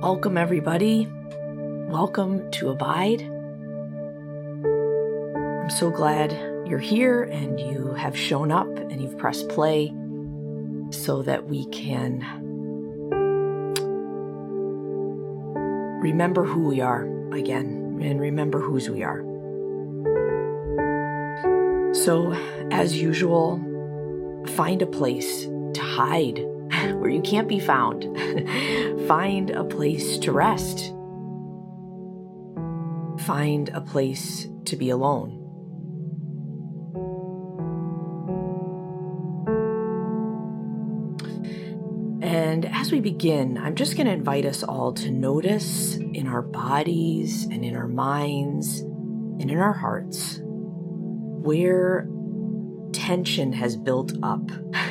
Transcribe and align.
Welcome, 0.00 0.38
everybody. 0.38 1.08
Welcome 1.88 2.52
to 2.52 2.70
Abide. 2.70 3.22
I'm 5.60 5.70
so 5.70 5.90
glad 5.90 6.30
you're 6.68 6.78
here 6.78 7.24
and 7.24 7.58
you 7.58 7.94
have 7.94 8.16
shown 8.16 8.52
up 8.52 8.68
and 8.68 9.02
you've 9.02 9.18
pressed 9.18 9.48
play 9.48 9.88
so 10.90 11.22
that 11.22 11.48
we 11.48 11.66
can 11.70 12.20
remember 16.00 16.44
who 16.44 16.68
we 16.68 16.80
are 16.80 17.02
again 17.32 17.98
and 18.00 18.20
remember 18.20 18.60
whose 18.60 18.88
we 18.88 19.02
are. 19.02 19.24
So, 21.92 22.34
as 22.70 23.02
usual, 23.02 23.56
find 24.54 24.80
a 24.80 24.86
place 24.86 25.46
to 25.46 25.80
hide 25.80 26.38
where 27.00 27.10
you 27.10 27.20
can't 27.20 27.48
be 27.48 27.58
found. 27.58 28.04
find 29.08 29.48
a 29.50 29.64
place 29.64 30.18
to 30.18 30.32
rest. 30.32 30.92
Find 33.26 33.70
a 33.70 33.80
place 33.80 34.46
to 34.66 34.76
be 34.76 34.90
alone. 34.90 35.38
And 42.20 42.66
as 42.66 42.92
we 42.92 43.00
begin, 43.00 43.56
I'm 43.56 43.74
just 43.74 43.96
going 43.96 44.06
to 44.06 44.12
invite 44.12 44.44
us 44.44 44.62
all 44.62 44.92
to 44.92 45.10
notice 45.10 45.96
in 45.96 46.26
our 46.26 46.42
bodies 46.42 47.44
and 47.44 47.64
in 47.64 47.74
our 47.74 47.88
minds 47.88 48.80
and 48.80 49.50
in 49.50 49.56
our 49.56 49.72
hearts 49.72 50.40
where 50.42 52.06
tension 52.92 53.54
has 53.54 53.74
built 53.76 54.12
up, 54.22 54.50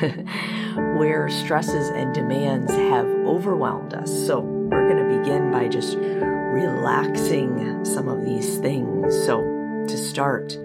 where 0.96 1.28
stresses 1.28 1.88
and 1.88 2.14
demands 2.14 2.72
have 2.72 3.06
overwhelmed 3.06 3.94
us. 3.94 4.10
So, 4.26 4.40
we're 4.40 4.88
going 4.88 5.08
to 5.08 5.18
begin 5.18 5.50
by 5.50 5.68
just 5.68 5.96
relaxing 5.96 7.84
some 7.84 8.08
of 8.08 8.24
these 8.24 8.58
things. 8.58 9.14
So, 9.24 9.40
to 9.88 9.96
start, 9.96 10.56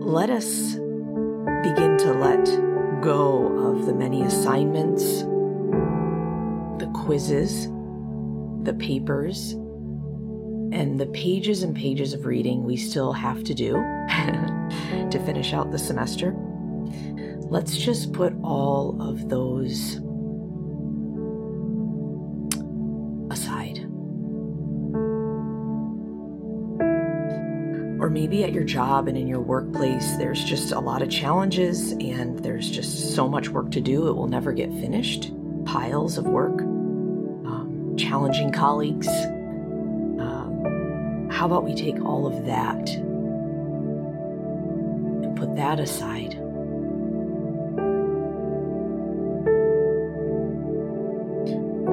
let 0.00 0.30
us 0.30 0.74
begin 1.62 1.96
to 1.98 2.12
let 2.12 2.44
go 3.02 3.46
of 3.70 3.86
the 3.86 3.94
many 3.94 4.22
assignments, 4.22 5.22
the 6.82 6.90
quizzes, 6.94 7.68
the 8.62 8.74
papers, 8.78 9.52
and 10.72 10.98
the 10.98 11.06
pages 11.06 11.62
and 11.62 11.74
pages 11.74 12.12
of 12.12 12.26
reading 12.26 12.64
we 12.64 12.76
still 12.76 13.12
have 13.12 13.44
to 13.44 13.54
do 13.54 13.72
to 15.10 15.22
finish 15.24 15.52
out 15.52 15.70
the 15.70 15.78
semester. 15.78 16.34
Let's 17.54 17.76
just 17.76 18.12
put 18.12 18.34
all 18.42 19.00
of 19.00 19.28
those 19.28 20.00
aside. 23.30 23.78
Or 28.00 28.10
maybe 28.10 28.42
at 28.42 28.52
your 28.52 28.64
job 28.64 29.06
and 29.06 29.16
in 29.16 29.28
your 29.28 29.38
workplace, 29.38 30.16
there's 30.16 30.42
just 30.42 30.72
a 30.72 30.80
lot 30.80 31.00
of 31.00 31.10
challenges 31.10 31.92
and 31.92 32.40
there's 32.40 32.68
just 32.68 33.14
so 33.14 33.28
much 33.28 33.50
work 33.50 33.70
to 33.70 33.80
do, 33.80 34.08
it 34.08 34.16
will 34.16 34.26
never 34.26 34.52
get 34.52 34.70
finished. 34.70 35.32
Piles 35.64 36.18
of 36.18 36.26
work, 36.26 36.60
um, 36.60 37.94
challenging 37.96 38.50
colleagues. 38.50 39.06
Um, 39.06 41.28
how 41.30 41.46
about 41.46 41.62
we 41.62 41.76
take 41.76 42.04
all 42.04 42.26
of 42.26 42.46
that 42.46 42.88
and 45.22 45.36
put 45.36 45.54
that 45.54 45.78
aside? 45.78 46.43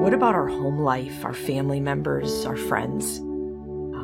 What 0.02 0.14
about 0.14 0.34
our 0.34 0.48
home 0.48 0.80
life, 0.80 1.24
our 1.24 1.32
family 1.32 1.78
members, 1.78 2.44
our 2.44 2.56
friends? 2.56 3.20
Um, 3.20 4.02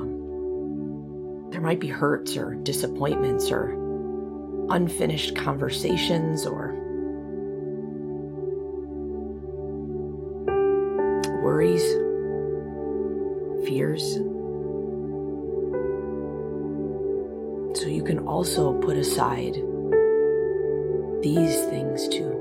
there 1.51 1.61
might 1.61 1.81
be 1.81 1.89
hurts 1.89 2.37
or 2.37 2.55
disappointments 2.55 3.51
or 3.51 3.73
unfinished 4.71 5.35
conversations 5.35 6.47
or 6.47 6.77
worries, 11.43 11.83
fears. 13.67 14.05
So 17.77 17.89
you 17.89 18.05
can 18.05 18.21
also 18.21 18.73
put 18.75 18.97
aside 18.97 19.55
these 21.25 21.61
things 21.65 22.07
too. 22.07 22.38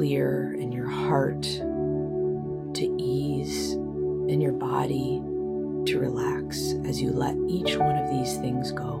Clear 0.00 0.56
and 0.58 0.72
your 0.72 0.88
heart 0.88 1.42
to 1.42 2.96
ease 2.98 3.72
and 3.72 4.42
your 4.42 4.52
body 4.52 5.20
to 5.84 5.98
relax 5.98 6.72
as 6.86 7.02
you 7.02 7.12
let 7.12 7.36
each 7.50 7.76
one 7.76 7.98
of 7.98 8.08
these 8.08 8.38
things 8.38 8.72
go. 8.72 8.94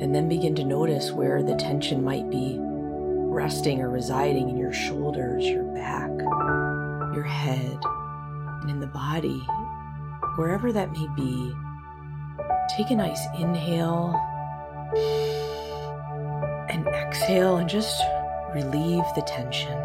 And 0.00 0.12
then 0.12 0.28
begin 0.28 0.56
to 0.56 0.64
notice 0.64 1.12
where 1.12 1.40
the 1.40 1.54
tension 1.54 2.02
might 2.02 2.28
be 2.30 2.56
resting 2.58 3.80
or 3.80 3.90
residing 3.90 4.48
in 4.48 4.56
your 4.56 4.72
shoulders, 4.72 5.46
your 5.46 5.72
back, 5.74 6.10
your 7.14 7.22
head, 7.22 7.78
and 8.62 8.70
in 8.70 8.80
the 8.80 8.88
body, 8.88 9.40
wherever 10.34 10.72
that 10.72 10.90
may 10.90 11.06
be. 11.14 11.54
Take 12.76 12.90
a 12.90 12.96
nice 12.96 13.24
inhale 13.38 14.16
and 16.68 16.86
exhale 16.88 17.56
and 17.56 17.68
just 17.68 18.02
relieve 18.54 19.04
the 19.14 19.22
tension, 19.26 19.78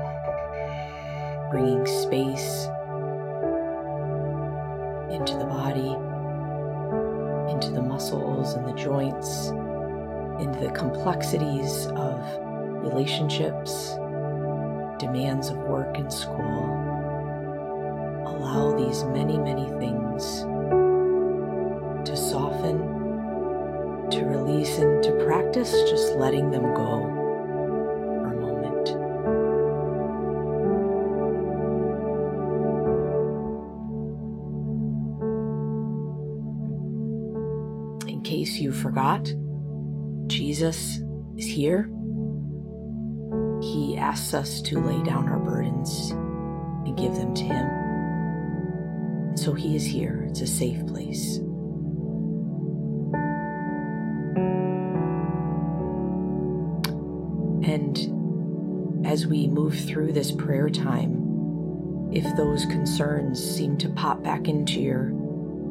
bringing 1.50 1.86
space 1.86 2.68
into 5.10 5.38
the 5.38 5.46
body, 5.46 5.96
into 7.52 7.70
the 7.72 7.82
muscles 7.82 8.54
and 8.54 8.68
the 8.68 8.74
joints, 8.74 9.48
into 10.42 10.60
the 10.60 10.72
complexities 10.72 11.88
of 11.96 12.20
relationships, 12.84 13.96
demands 15.00 15.50
of 15.50 15.58
work 15.58 15.98
and 15.98 16.12
school. 16.12 16.80
Allow 18.26 18.76
these 18.78 19.04
many, 19.06 19.38
many 19.38 19.70
things 19.80 20.44
to 22.08 22.18
soften 22.18 22.94
to 24.14 24.26
release 24.26 24.78
and 24.78 25.02
to 25.02 25.12
practice 25.54 25.90
just 25.90 26.16
letting 26.16 26.50
them 26.50 26.74
go 26.74 27.02
for 28.08 28.26
a 28.26 28.36
moment. 28.40 28.90
In 38.10 38.22
case 38.24 38.58
you 38.58 38.72
forgot, 38.72 39.32
Jesus 40.26 41.00
is 41.38 41.46
here. 41.46 41.88
He 43.62 43.96
asks 43.98 44.34
us 44.34 44.60
to 44.64 44.80
lay 44.80 45.04
down 45.04 45.30
our 45.30 45.40
burdens 45.40 46.10
and 46.10 46.98
give 46.98 47.14
them 47.14 47.36
to 47.36 47.44
Him. 47.44 49.38
So 49.38 49.54
He 49.54 49.76
is 49.76 49.86
here. 49.86 50.26
It's 50.28 50.42
a 50.42 50.48
safe 50.48 50.84
place. 50.88 51.43
As 59.14 59.28
we 59.28 59.48
move 59.48 59.80
through 59.80 60.12
this 60.12 60.32
prayer 60.32 60.72
time, 60.72 62.10
if 62.12 62.24
those 62.36 62.66
concerns 62.66 63.40
seem 63.40 63.78
to 63.78 63.88
pop 63.90 64.24
back 64.24 64.48
into 64.48 64.82
your 64.82 65.14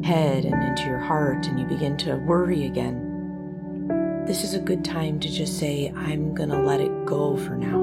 head 0.04 0.44
and 0.44 0.62
into 0.62 0.84
your 0.84 1.00
heart 1.00 1.44
and 1.48 1.58
you 1.58 1.66
begin 1.66 1.96
to 1.96 2.14
worry 2.18 2.66
again, 2.66 4.24
this 4.28 4.44
is 4.44 4.54
a 4.54 4.60
good 4.60 4.84
time 4.84 5.18
to 5.18 5.28
just 5.28 5.58
say, 5.58 5.92
I'm 5.96 6.32
going 6.36 6.50
to 6.50 6.58
let 6.60 6.80
it 6.80 7.04
go 7.04 7.36
for 7.36 7.56
now. 7.56 7.80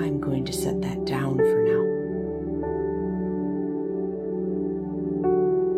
I'm 0.00 0.18
going 0.18 0.46
to 0.46 0.52
set 0.54 0.80
that 0.80 1.04
down 1.04 1.36
for 1.36 1.62
now. 1.64 1.82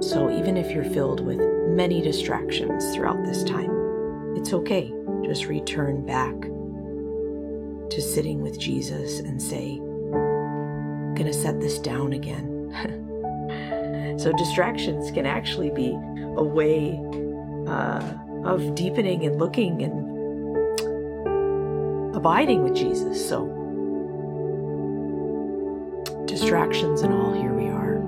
So, 0.01 0.31
even 0.31 0.57
if 0.57 0.71
you're 0.71 0.85
filled 0.85 1.27
with 1.27 1.41
many 1.71 2.01
distractions 2.01 2.95
throughout 2.95 3.25
this 3.25 3.43
time, 3.43 4.37
it's 4.37 4.53
okay. 4.53 4.93
Just 5.25 5.47
return 5.47 6.07
back 6.07 6.54
to 7.95 8.03
sitting 8.03 8.43
with 8.43 8.59
Jesus 8.59 9.21
and 9.21 9.41
say, 9.41 9.79
I'm 9.79 11.15
going 11.15 11.27
to 11.27 11.33
set 11.33 11.61
this 11.61 11.79
down 11.79 12.13
again. 12.13 12.51
so, 14.19 14.33
distractions 14.33 15.13
can 15.13 15.27
actually 15.27 15.71
be 15.71 15.97
a 16.37 16.43
way 16.43 17.01
uh, 17.69 18.15
of 18.45 18.75
deepening 18.75 19.25
and 19.25 19.39
looking 19.39 19.81
and 19.83 20.05
abiding 22.17 22.65
with 22.65 22.75
Jesus. 22.75 23.29
So, 23.29 23.47
distractions 26.25 27.03
and 27.03 27.15
all, 27.15 27.33
here 27.33 27.53
we 27.53 27.69
are. 27.69 28.01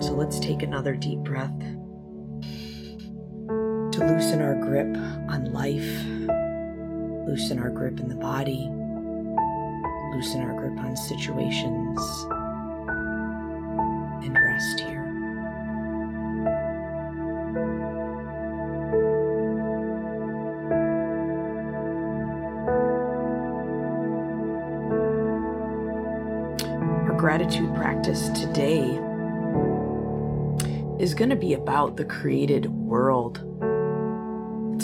So 0.00 0.14
let's 0.14 0.40
take 0.40 0.62
another 0.62 0.94
deep 0.94 1.18
breath. 1.18 1.52
To 3.96 4.04
loosen 4.04 4.42
our 4.42 4.54
grip 4.54 4.94
on 5.30 5.50
life, 5.54 6.04
loosen 7.26 7.58
our 7.58 7.70
grip 7.70 7.98
in 7.98 8.10
the 8.10 8.14
body, 8.14 8.68
loosen 10.12 10.42
our 10.42 10.52
grip 10.52 10.78
on 10.84 10.94
situations, 10.94 11.98
and 14.22 14.34
rest 14.34 14.80
here. 14.80 15.02
Our 27.08 27.16
gratitude 27.16 27.74
practice 27.74 28.28
today 28.38 29.00
is 31.02 31.14
going 31.14 31.30
to 31.30 31.36
be 31.36 31.54
about 31.54 31.96
the 31.96 32.04
created 32.04 32.66
world. 32.66 33.45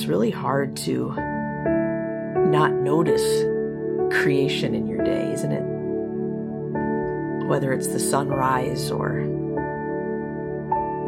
It's 0.02 0.08
really 0.08 0.32
hard 0.32 0.76
to 0.78 1.14
not 2.50 2.72
notice 2.72 3.22
creation 4.12 4.74
in 4.74 4.88
your 4.88 5.04
day, 5.04 5.32
isn't 5.32 5.52
it? 5.52 5.62
Whether 7.46 7.72
it's 7.72 7.86
the 7.86 8.00
sunrise 8.00 8.90
or 8.90 9.20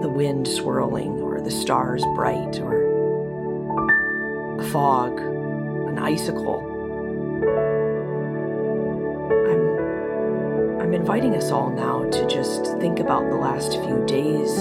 the 0.00 0.08
wind 0.08 0.46
swirling 0.46 1.20
or 1.20 1.40
the 1.40 1.50
stars 1.50 2.04
bright 2.14 2.60
or 2.60 4.60
a 4.60 4.64
fog, 4.70 5.18
an 5.18 5.98
icicle. 5.98 6.60
I'm 9.50 10.80
I'm 10.80 10.94
inviting 10.94 11.34
us 11.34 11.50
all 11.50 11.70
now 11.70 12.08
to 12.10 12.26
just 12.28 12.64
think 12.78 13.00
about 13.00 13.28
the 13.28 13.38
last 13.38 13.72
few 13.72 14.04
days 14.06 14.56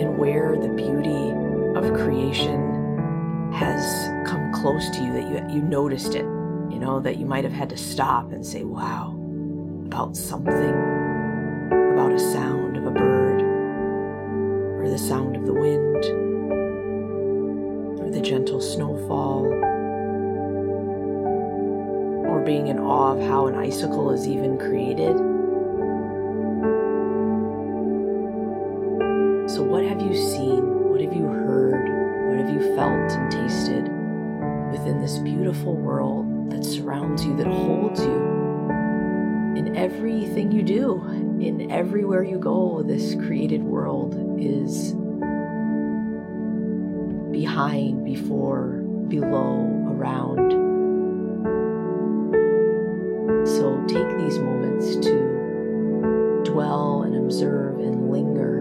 and 0.00 0.16
where 0.16 0.56
the 0.56 0.70
beauty 0.70 1.34
of 1.76 1.92
creation 1.92 2.71
has 3.54 4.28
come 4.28 4.52
close 4.52 4.88
to 4.90 5.02
you 5.02 5.12
that 5.12 5.28
you 5.28 5.54
you 5.54 5.62
noticed 5.62 6.14
it 6.14 6.26
you 6.72 6.78
know, 6.78 7.00
that 7.00 7.18
you 7.18 7.26
might 7.26 7.44
have 7.44 7.52
had 7.52 7.68
to 7.68 7.76
stop 7.76 8.32
and 8.32 8.44
say, 8.44 8.64
wow, 8.64 9.14
about 9.84 10.16
something, 10.16 10.74
about 11.92 12.12
a 12.12 12.18
sound 12.18 12.78
of 12.78 12.86
a 12.86 12.90
bird, 12.90 13.42
or 14.80 14.88
the 14.88 14.96
sound 14.96 15.36
of 15.36 15.44
the 15.44 15.52
wind, 15.52 16.04
or 18.00 18.08
the 18.10 18.22
gentle 18.22 18.58
snowfall, 18.58 19.44
or 22.26 22.42
being 22.46 22.68
in 22.68 22.78
awe 22.78 23.12
of 23.12 23.20
how 23.28 23.48
an 23.48 23.54
icicle 23.54 24.10
is 24.10 24.26
even 24.26 24.56
created. 24.58 25.18
So, 29.50 29.62
what 29.62 29.84
have 29.84 30.00
you 30.00 30.14
seen? 30.16 30.51
This 35.02 35.18
beautiful 35.18 35.74
world 35.74 36.48
that 36.52 36.64
surrounds 36.64 37.24
you, 37.24 37.36
that 37.36 37.48
holds 37.48 38.00
you 38.00 38.14
in 39.56 39.74
everything 39.76 40.52
you 40.52 40.62
do, 40.62 41.02
in 41.40 41.72
everywhere 41.72 42.22
you 42.22 42.38
go. 42.38 42.84
This 42.84 43.16
created 43.16 43.64
world 43.64 44.14
is 44.40 44.92
behind, 47.32 48.04
before, 48.04 48.68
below, 49.08 49.66
around. 49.90 50.52
So 53.44 53.84
take 53.88 54.08
these 54.18 54.38
moments 54.38 55.04
to 55.04 56.42
dwell 56.44 57.02
and 57.02 57.16
observe 57.16 57.80
and 57.80 58.08
linger 58.12 58.51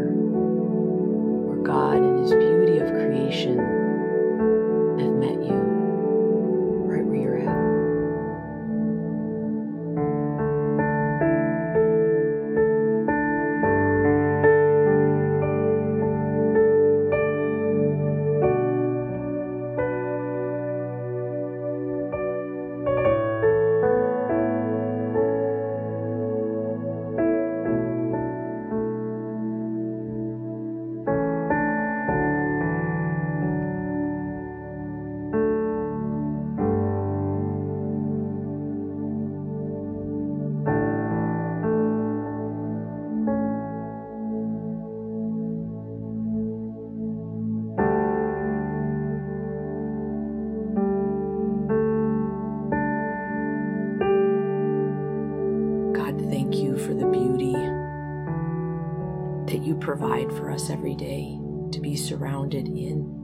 every 60.71 60.95
day 60.95 61.37
to 61.71 61.79
be 61.79 61.95
surrounded 61.95 62.67
in. 62.67 63.17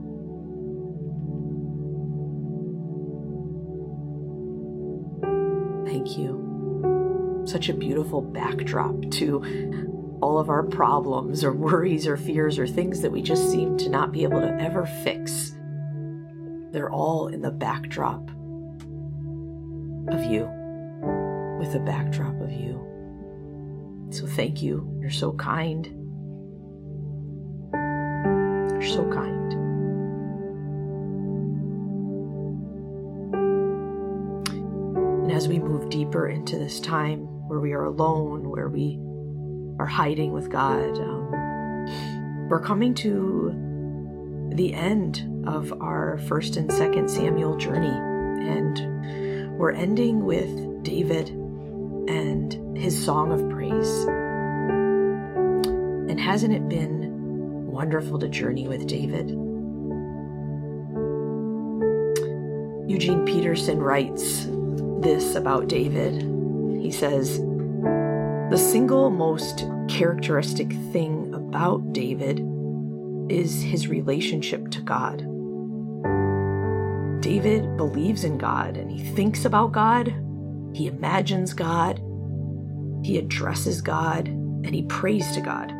Thank 5.86 6.18
you. 6.18 7.44
Such 7.46 7.68
a 7.68 7.74
beautiful 7.74 8.20
backdrop 8.20 9.10
to 9.12 10.18
all 10.20 10.38
of 10.38 10.50
our 10.50 10.64
problems 10.64 11.42
or 11.42 11.52
worries 11.52 12.06
or 12.06 12.16
fears 12.16 12.58
or 12.58 12.66
things 12.66 13.00
that 13.00 13.10
we 13.10 13.22
just 13.22 13.50
seem 13.50 13.78
to 13.78 13.88
not 13.88 14.12
be 14.12 14.22
able 14.24 14.40
to 14.40 14.60
ever 14.60 14.84
fix. 15.02 15.54
They're 16.72 16.90
all 16.90 17.28
in 17.28 17.40
the 17.40 17.50
backdrop 17.50 18.28
of 20.08 20.24
you, 20.24 20.48
with 21.58 21.72
the 21.72 21.82
backdrop 21.84 22.40
of 22.40 22.52
you. 22.52 22.84
So 24.10 24.26
thank 24.26 24.62
you. 24.62 24.98
You're 25.00 25.10
so 25.10 25.32
kind. 25.32 25.97
So 28.88 29.04
kind. 29.12 29.52
And 35.24 35.30
as 35.30 35.46
we 35.46 35.58
move 35.58 35.90
deeper 35.90 36.26
into 36.26 36.58
this 36.58 36.80
time 36.80 37.26
where 37.48 37.60
we 37.60 37.74
are 37.74 37.84
alone, 37.84 38.48
where 38.48 38.70
we 38.70 38.98
are 39.78 39.86
hiding 39.86 40.32
with 40.32 40.48
God, 40.50 40.98
um, 40.98 42.48
we're 42.48 42.62
coming 42.62 42.94
to 42.94 43.52
the 44.54 44.72
end 44.72 45.44
of 45.46 45.70
our 45.82 46.16
first 46.26 46.56
and 46.56 46.72
second 46.72 47.10
Samuel 47.10 47.58
journey. 47.58 47.88
And 47.88 49.58
we're 49.58 49.72
ending 49.72 50.24
with 50.24 50.82
David 50.82 51.28
and 51.28 52.76
his 52.78 53.04
song 53.04 53.32
of 53.32 53.50
praise. 53.50 54.06
And 56.08 56.18
hasn't 56.18 56.54
it 56.54 56.70
been 56.70 56.97
wonderful 57.78 58.18
to 58.18 58.28
journey 58.28 58.66
with 58.66 58.88
David. 58.88 59.28
Eugene 62.90 63.24
Peterson 63.24 63.78
writes 63.78 64.48
this 65.00 65.36
about 65.36 65.68
David. 65.68 66.22
He 66.82 66.90
says, 66.90 67.38
The 67.38 68.58
single 68.58 69.10
most 69.10 69.64
characteristic 69.88 70.72
thing 70.92 71.32
about 71.32 71.92
David 71.92 72.44
is 73.28 73.62
his 73.62 73.86
relationship 73.86 74.72
to 74.72 74.80
God. 74.80 75.18
David 77.22 77.76
believes 77.76 78.24
in 78.24 78.38
God 78.38 78.76
and 78.76 78.90
he 78.90 79.08
thinks 79.12 79.44
about 79.44 79.70
God, 79.70 80.08
he 80.74 80.88
imagines 80.88 81.54
God, 81.54 82.00
he 83.04 83.18
addresses 83.18 83.80
God, 83.80 84.26
and 84.26 84.74
he 84.74 84.82
prays 84.82 85.30
to 85.36 85.40
God. 85.40 85.77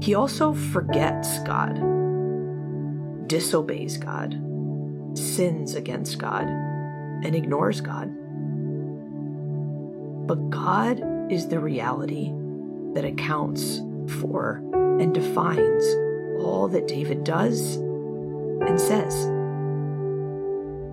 He 0.00 0.14
also 0.14 0.52
forgets 0.52 1.38
God, 1.40 1.74
disobeys 3.28 3.96
God, 3.96 4.40
sins 5.14 5.74
against 5.74 6.18
God, 6.18 6.44
and 6.44 7.34
ignores 7.34 7.80
God. 7.80 8.12
But 10.26 10.50
God 10.50 11.02
is 11.30 11.48
the 11.48 11.58
reality 11.58 12.32
that 12.94 13.04
accounts 13.04 13.80
for 14.20 14.62
and 15.00 15.14
defines 15.14 15.84
all 16.40 16.68
that 16.68 16.86
David 16.86 17.24
does 17.24 17.76
and 17.76 18.80
says. 18.80 19.26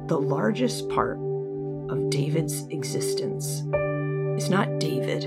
The 0.08 0.20
largest 0.20 0.90
part 0.90 1.18
of 1.90 2.10
David's 2.10 2.68
existence 2.68 3.64
is 4.42 4.50
not 4.50 4.80
David, 4.80 5.26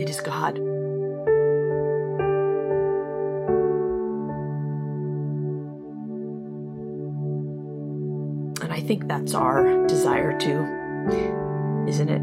it 0.00 0.08
is 0.08 0.20
God. 0.20 0.71
And 8.72 8.82
I 8.82 8.86
think 8.86 9.06
that's 9.06 9.34
our 9.34 9.86
desire 9.86 10.38
too, 10.38 10.64
isn't 11.86 12.08
it? 12.08 12.22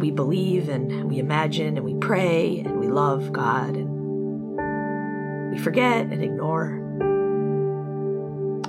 We 0.00 0.10
believe 0.10 0.70
and 0.70 1.10
we 1.10 1.18
imagine 1.18 1.76
and 1.76 1.84
we 1.84 1.92
pray 1.96 2.60
and 2.60 2.80
we 2.80 2.88
love 2.88 3.30
God 3.30 3.76
and 3.76 5.52
we 5.52 5.58
forget 5.58 6.06
and 6.06 6.22
ignore. 6.24 6.78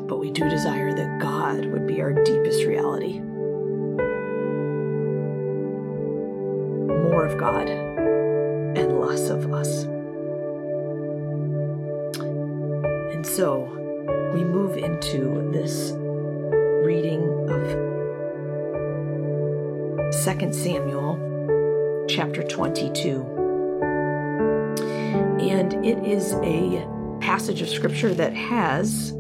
But 0.06 0.20
we 0.20 0.32
do 0.32 0.50
desire 0.50 0.94
that 0.94 1.22
God 1.22 1.66
would 1.68 1.88
be 1.88 2.02
our 2.02 2.12
deepest 2.12 2.66
reality. 2.66 3.20
More 7.10 7.26
of 7.26 7.38
God 7.38 7.70
and 7.70 9.00
less 9.00 9.30
of 9.30 9.54
us. 9.54 9.84
And 13.14 13.26
so 13.26 13.81
we 14.34 14.44
move 14.46 14.78
into 14.78 15.50
this 15.52 15.92
reading 16.86 17.24
of 17.50 17.92
2 20.14 20.54
Samuel 20.54 22.06
chapter 22.08 22.42
22. 22.44 23.26
And 25.42 25.74
it 25.86 25.98
is 26.08 26.34
a 26.44 26.88
passage 27.20 27.62
of 27.62 27.68
scripture 27.68 28.14
that 28.14 28.34
has 28.34 29.14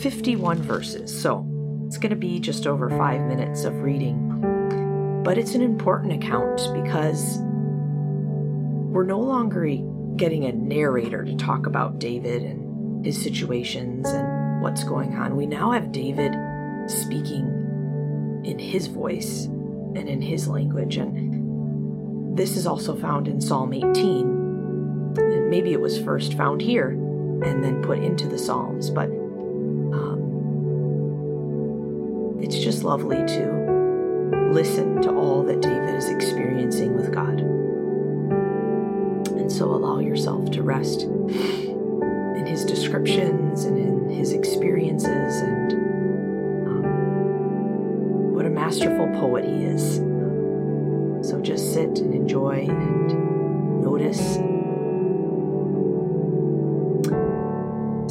51 0.00 0.62
verses. 0.62 1.18
So 1.18 1.46
it's 1.86 1.96
going 1.96 2.10
to 2.10 2.16
be 2.16 2.38
just 2.38 2.66
over 2.66 2.90
five 2.90 3.22
minutes 3.22 3.64
of 3.64 3.82
reading. 3.82 5.22
But 5.24 5.38
it's 5.38 5.54
an 5.54 5.62
important 5.62 6.22
account 6.22 6.60
because 6.74 7.38
we're 8.92 9.04
no 9.04 9.20
longer 9.20 9.66
getting 10.16 10.44
a 10.44 10.52
narrator 10.52 11.24
to 11.24 11.36
talk 11.36 11.64
about 11.66 11.98
David 11.98 12.42
and 12.42 13.04
his 13.04 13.20
situations 13.20 14.08
and 14.08 14.31
what's 14.62 14.84
going 14.84 15.14
on. 15.16 15.36
We 15.36 15.46
now 15.46 15.72
have 15.72 15.92
David 15.92 16.34
speaking 16.86 18.42
in 18.44 18.58
his 18.58 18.86
voice 18.86 19.44
and 19.44 20.08
in 20.08 20.22
his 20.22 20.48
language. 20.48 20.96
And 20.96 22.36
this 22.36 22.56
is 22.56 22.66
also 22.66 22.96
found 22.96 23.28
in 23.28 23.40
Psalm 23.40 23.72
18. 23.74 25.12
And 25.16 25.50
maybe 25.50 25.72
it 25.72 25.80
was 25.80 26.00
first 26.00 26.34
found 26.34 26.62
here 26.62 26.90
and 26.90 27.62
then 27.62 27.82
put 27.82 27.98
into 27.98 28.26
the 28.28 28.38
Psalms, 28.38 28.88
but 28.88 29.08
um, 29.08 30.28
it's 32.40 32.58
just 32.58 32.84
lovely 32.84 33.16
to 33.16 33.62
listen 34.52 35.02
to 35.02 35.10
all 35.14 35.42
that 35.44 35.60
David 35.60 35.94
is 35.94 36.08
experiencing 36.08 36.94
with 36.94 37.12
God. 37.12 37.40
And 39.30 39.50
so 39.50 39.66
allow 39.66 39.98
yourself 39.98 40.50
to 40.52 40.62
rest 40.62 41.02
in 41.02 42.46
his 42.46 42.64
descriptions 42.64 43.64
and 43.64 43.81
his 44.12 44.32
experiences 44.32 45.40
and 45.40 45.72
um, 46.68 48.34
what 48.34 48.46
a 48.46 48.50
masterful 48.50 49.08
poet 49.20 49.44
he 49.44 49.64
is. 49.64 49.96
So 51.28 51.40
just 51.40 51.72
sit 51.72 51.98
and 51.98 52.14
enjoy 52.14 52.66
and 52.68 53.80
notice. 53.80 54.36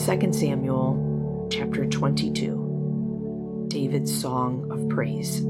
2 0.05 0.33
Samuel 0.33 1.47
chapter 1.51 1.85
22 1.85 3.65
David's 3.67 4.21
Song 4.21 4.69
of 4.71 4.89
Praise. 4.89 5.41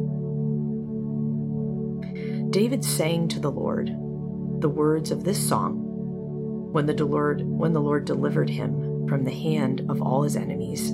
David 2.52 2.84
sang 2.84 3.28
to 3.30 3.40
the 3.40 3.52
Lord 3.52 3.88
the 4.60 4.70
words 4.70 5.10
of 5.12 5.24
this 5.24 5.48
song 5.48 5.88
when 6.72 6.86
the 6.86 7.06
Lord 7.06 7.42
when 7.44 7.74
the 7.74 7.82
Lord 7.82 8.06
delivered 8.06 8.50
him 8.50 8.81
from 9.12 9.26
the 9.26 9.30
hand 9.30 9.86
of 9.90 10.02
all 10.02 10.24
his 10.24 10.38
enemies 10.38 10.92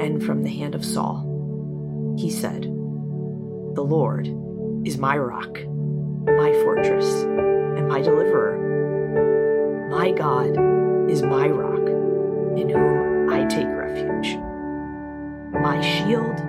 and 0.00 0.20
from 0.20 0.42
the 0.42 0.50
hand 0.50 0.74
of 0.74 0.84
Saul. 0.84 2.16
He 2.18 2.28
said, 2.28 2.64
"The 2.64 3.84
Lord 3.84 4.26
is 4.84 4.98
my 4.98 5.16
rock, 5.16 5.56
my 6.26 6.52
fortress, 6.64 7.22
and 7.22 7.86
my 7.86 8.02
deliverer. 8.02 8.58
My 9.92 10.10
God 10.10 10.58
is 11.08 11.22
my 11.22 11.48
rock, 11.48 11.88
in 12.58 12.68
whom 12.68 13.30
I 13.30 13.44
take 13.44 13.68
refuge, 13.68 14.36
my 15.52 15.80
shield 15.80 16.40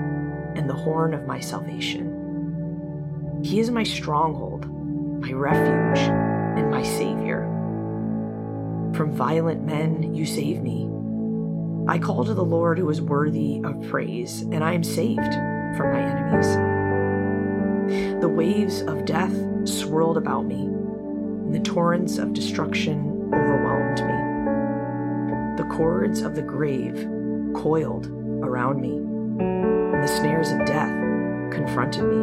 and 0.55 0.67
the 0.67 0.73
horn 0.73 1.13
of 1.13 1.27
my 1.27 1.39
salvation. 1.39 3.39
He 3.43 3.59
is 3.59 3.69
my 3.69 3.83
stronghold, 3.83 4.65
my 5.21 5.31
refuge, 5.31 6.09
and 6.57 6.71
my 6.71 6.81
Savior. 6.81 7.50
From 8.93 9.11
violent 9.13 9.65
men 9.65 10.13
you 10.13 10.25
save 10.25 10.61
me. 10.61 10.89
I 11.87 11.97
call 11.97 12.25
to 12.25 12.33
the 12.33 12.43
Lord 12.43 12.77
who 12.77 12.89
is 12.89 13.01
worthy 13.01 13.61
of 13.63 13.81
praise, 13.89 14.41
and 14.41 14.63
I 14.63 14.73
am 14.73 14.83
saved 14.83 15.33
from 15.77 15.91
my 15.91 16.01
enemies. 16.01 16.55
The 18.21 18.29
waves 18.29 18.81
of 18.81 19.05
death 19.05 19.33
swirled 19.67 20.17
about 20.17 20.45
me, 20.45 20.61
and 20.61 21.55
the 21.55 21.59
torrents 21.59 22.17
of 22.17 22.33
destruction 22.33 23.31
overwhelmed 23.33 24.01
me. 24.01 24.13
The 25.57 25.69
cords 25.75 26.21
of 26.21 26.35
the 26.35 26.41
grave 26.41 27.07
coiled 27.55 28.07
around 28.43 28.81
me, 28.81 28.97
and 28.97 30.03
the 30.03 30.07
snares 30.07 30.51
of 30.51 30.65
death 30.65 30.93
confronted 31.51 32.03
me. 32.03 32.21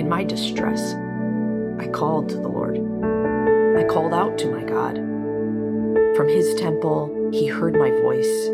In 0.00 0.08
my 0.08 0.24
distress, 0.24 0.94
I 1.78 1.88
called 1.88 2.28
to 2.30 2.36
the 2.36 2.48
Lord. 2.48 2.78
Called 3.88 4.12
out 4.12 4.36
to 4.38 4.50
my 4.50 4.62
God. 4.64 4.96
From 6.14 6.28
his 6.28 6.54
temple, 6.56 7.30
he 7.32 7.46
heard 7.46 7.74
my 7.74 7.90
voice, 7.90 8.48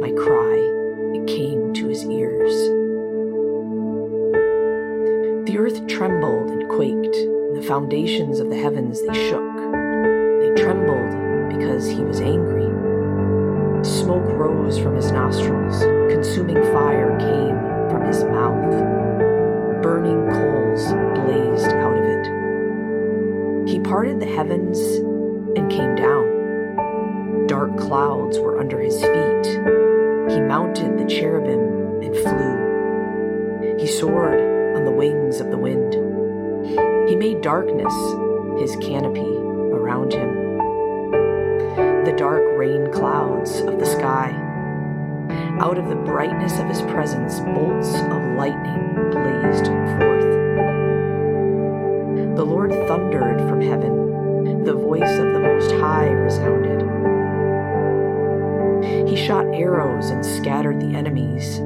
my 0.00 0.10
cry, 0.12 0.56
it 1.14 1.26
came 1.26 1.74
to 1.74 1.88
his 1.88 2.04
ears. 2.06 2.54
The 5.46 5.58
earth 5.58 5.86
trembled 5.86 6.50
and 6.50 6.66
quaked, 6.70 7.14
and 7.14 7.56
the 7.56 7.62
foundations 7.62 8.40
of 8.40 8.48
the 8.48 8.56
heavens 8.56 9.02
they 9.06 9.12
shook. 9.28 9.54
They 10.40 10.62
trembled 10.62 11.58
because 11.58 11.86
he 11.86 12.02
was 12.02 12.20
angry. 12.20 12.64
Smoke 13.84 14.28
rose 14.30 14.78
from 14.78 14.96
his 14.96 15.12
nostrils, 15.12 15.82
consuming 16.10 16.62
fire 16.72 17.18
came 17.18 17.90
from 17.90 18.06
his 18.06 18.24
mouth. 18.24 18.72
Burning 19.82 20.26
parted 23.90 24.20
the 24.20 24.36
heavens 24.36 24.78
and 25.58 25.68
came 25.68 25.96
down. 25.96 27.46
Dark 27.48 27.76
clouds 27.76 28.38
were 28.38 28.60
under 28.60 28.78
his 28.78 28.94
feet. 29.00 29.46
He 30.30 30.40
mounted 30.40 30.96
the 30.96 31.06
cherubim 31.08 32.00
and 32.00 32.14
flew. 32.14 33.76
He 33.80 33.88
soared 33.88 34.76
on 34.76 34.84
the 34.84 34.92
wings 34.92 35.40
of 35.40 35.50
the 35.50 35.58
wind. 35.58 35.94
He 37.08 37.16
made 37.16 37.40
darkness 37.40 37.92
his 38.60 38.76
canopy 38.76 39.36
around 39.74 40.12
him. 40.12 40.58
The 42.04 42.14
dark 42.16 42.44
rain 42.56 42.92
clouds 42.92 43.58
of 43.58 43.80
the 43.80 43.86
sky. 43.86 44.30
Out 45.58 45.78
of 45.78 45.88
the 45.88 45.96
brightness 45.96 46.60
of 46.60 46.68
his 46.68 46.82
presence, 46.82 47.40
bolts 47.40 47.92
of 47.92 48.36
lightning 48.36 49.10
blazed 49.10 49.66
forth. 49.66 50.20
The 52.36 52.44
Lord 52.46 52.70
thundered 52.86 53.39
from 53.60 53.68
heaven. 53.68 54.64
The 54.64 54.74
voice 54.74 55.18
of 55.18 55.32
the 55.32 55.40
Most 55.40 55.72
High 55.72 56.08
resounded. 56.08 56.80
He 59.08 59.16
shot 59.16 59.44
arrows 59.46 60.10
and 60.10 60.24
scattered 60.24 60.80
the 60.80 60.94
enemies, 60.96 61.58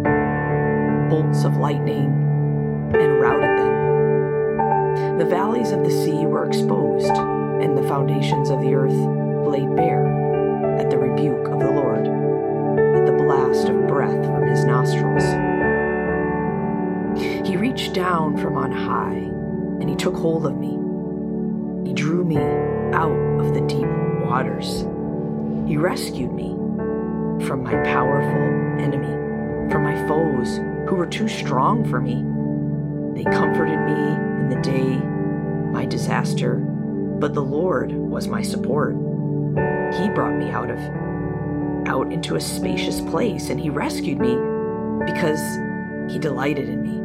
bolts 1.08 1.44
of 1.44 1.56
lightning, 1.56 2.06
and 2.94 3.20
routed 3.20 3.58
them. 3.58 5.18
The 5.18 5.24
valleys 5.24 5.70
of 5.70 5.84
the 5.84 5.90
sea 5.90 6.26
were 6.26 6.46
exposed, 6.46 7.12
and 7.12 7.78
the 7.78 7.86
foundations 7.88 8.50
of 8.50 8.60
the 8.60 8.74
earth 8.74 9.46
laid 9.46 9.76
bare 9.76 10.76
at 10.78 10.90
the 10.90 10.98
rebuke 10.98 11.46
of 11.46 11.60
the 11.60 11.70
Lord, 11.70 12.06
at 12.08 13.06
the 13.06 13.22
blast 13.24 13.68
of 13.68 13.86
breath 13.86 14.24
from 14.24 14.48
his 14.48 14.64
nostrils. 14.64 15.24
He 17.46 17.56
reached 17.56 17.92
down 17.92 18.36
from 18.36 18.56
on 18.56 18.72
high, 18.72 19.30
and 19.80 19.88
he 19.88 19.94
took 19.94 20.16
hold 20.16 20.46
of 20.46 20.58
me. 20.58 20.83
Me 22.24 22.38
out 22.94 23.12
of 23.38 23.52
the 23.52 23.60
deep 23.66 23.86
waters. 24.24 24.86
He 25.68 25.76
rescued 25.76 26.32
me 26.32 26.54
from 27.46 27.62
my 27.62 27.74
powerful 27.82 28.82
enemy, 28.82 29.70
from 29.70 29.82
my 29.82 29.94
foes 30.08 30.56
who 30.88 30.96
were 30.96 31.06
too 31.06 31.28
strong 31.28 31.84
for 31.84 32.00
me. 32.00 32.24
They 33.14 33.30
comforted 33.30 33.78
me 33.80 33.92
in 33.92 34.48
the 34.48 34.60
day, 34.62 34.96
my 35.70 35.84
disaster, 35.84 36.56
but 36.56 37.34
the 37.34 37.42
Lord 37.42 37.92
was 37.92 38.26
my 38.26 38.40
support. 38.40 38.94
He 38.94 40.08
brought 40.08 40.36
me 40.38 40.50
out 40.50 40.70
of 40.70 40.78
out 41.86 42.10
into 42.10 42.36
a 42.36 42.40
spacious 42.40 43.02
place 43.02 43.50
and 43.50 43.60
he 43.60 43.68
rescued 43.68 44.18
me 44.18 44.34
because 45.04 45.40
he 46.10 46.18
delighted 46.18 46.70
in 46.70 46.82
me. 46.82 47.04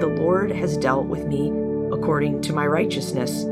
The 0.00 0.06
Lord 0.06 0.50
has 0.52 0.76
dealt 0.76 1.06
with 1.06 1.26
me 1.26 1.48
according 1.92 2.40
to 2.42 2.52
my 2.52 2.66
righteousness, 2.66 3.44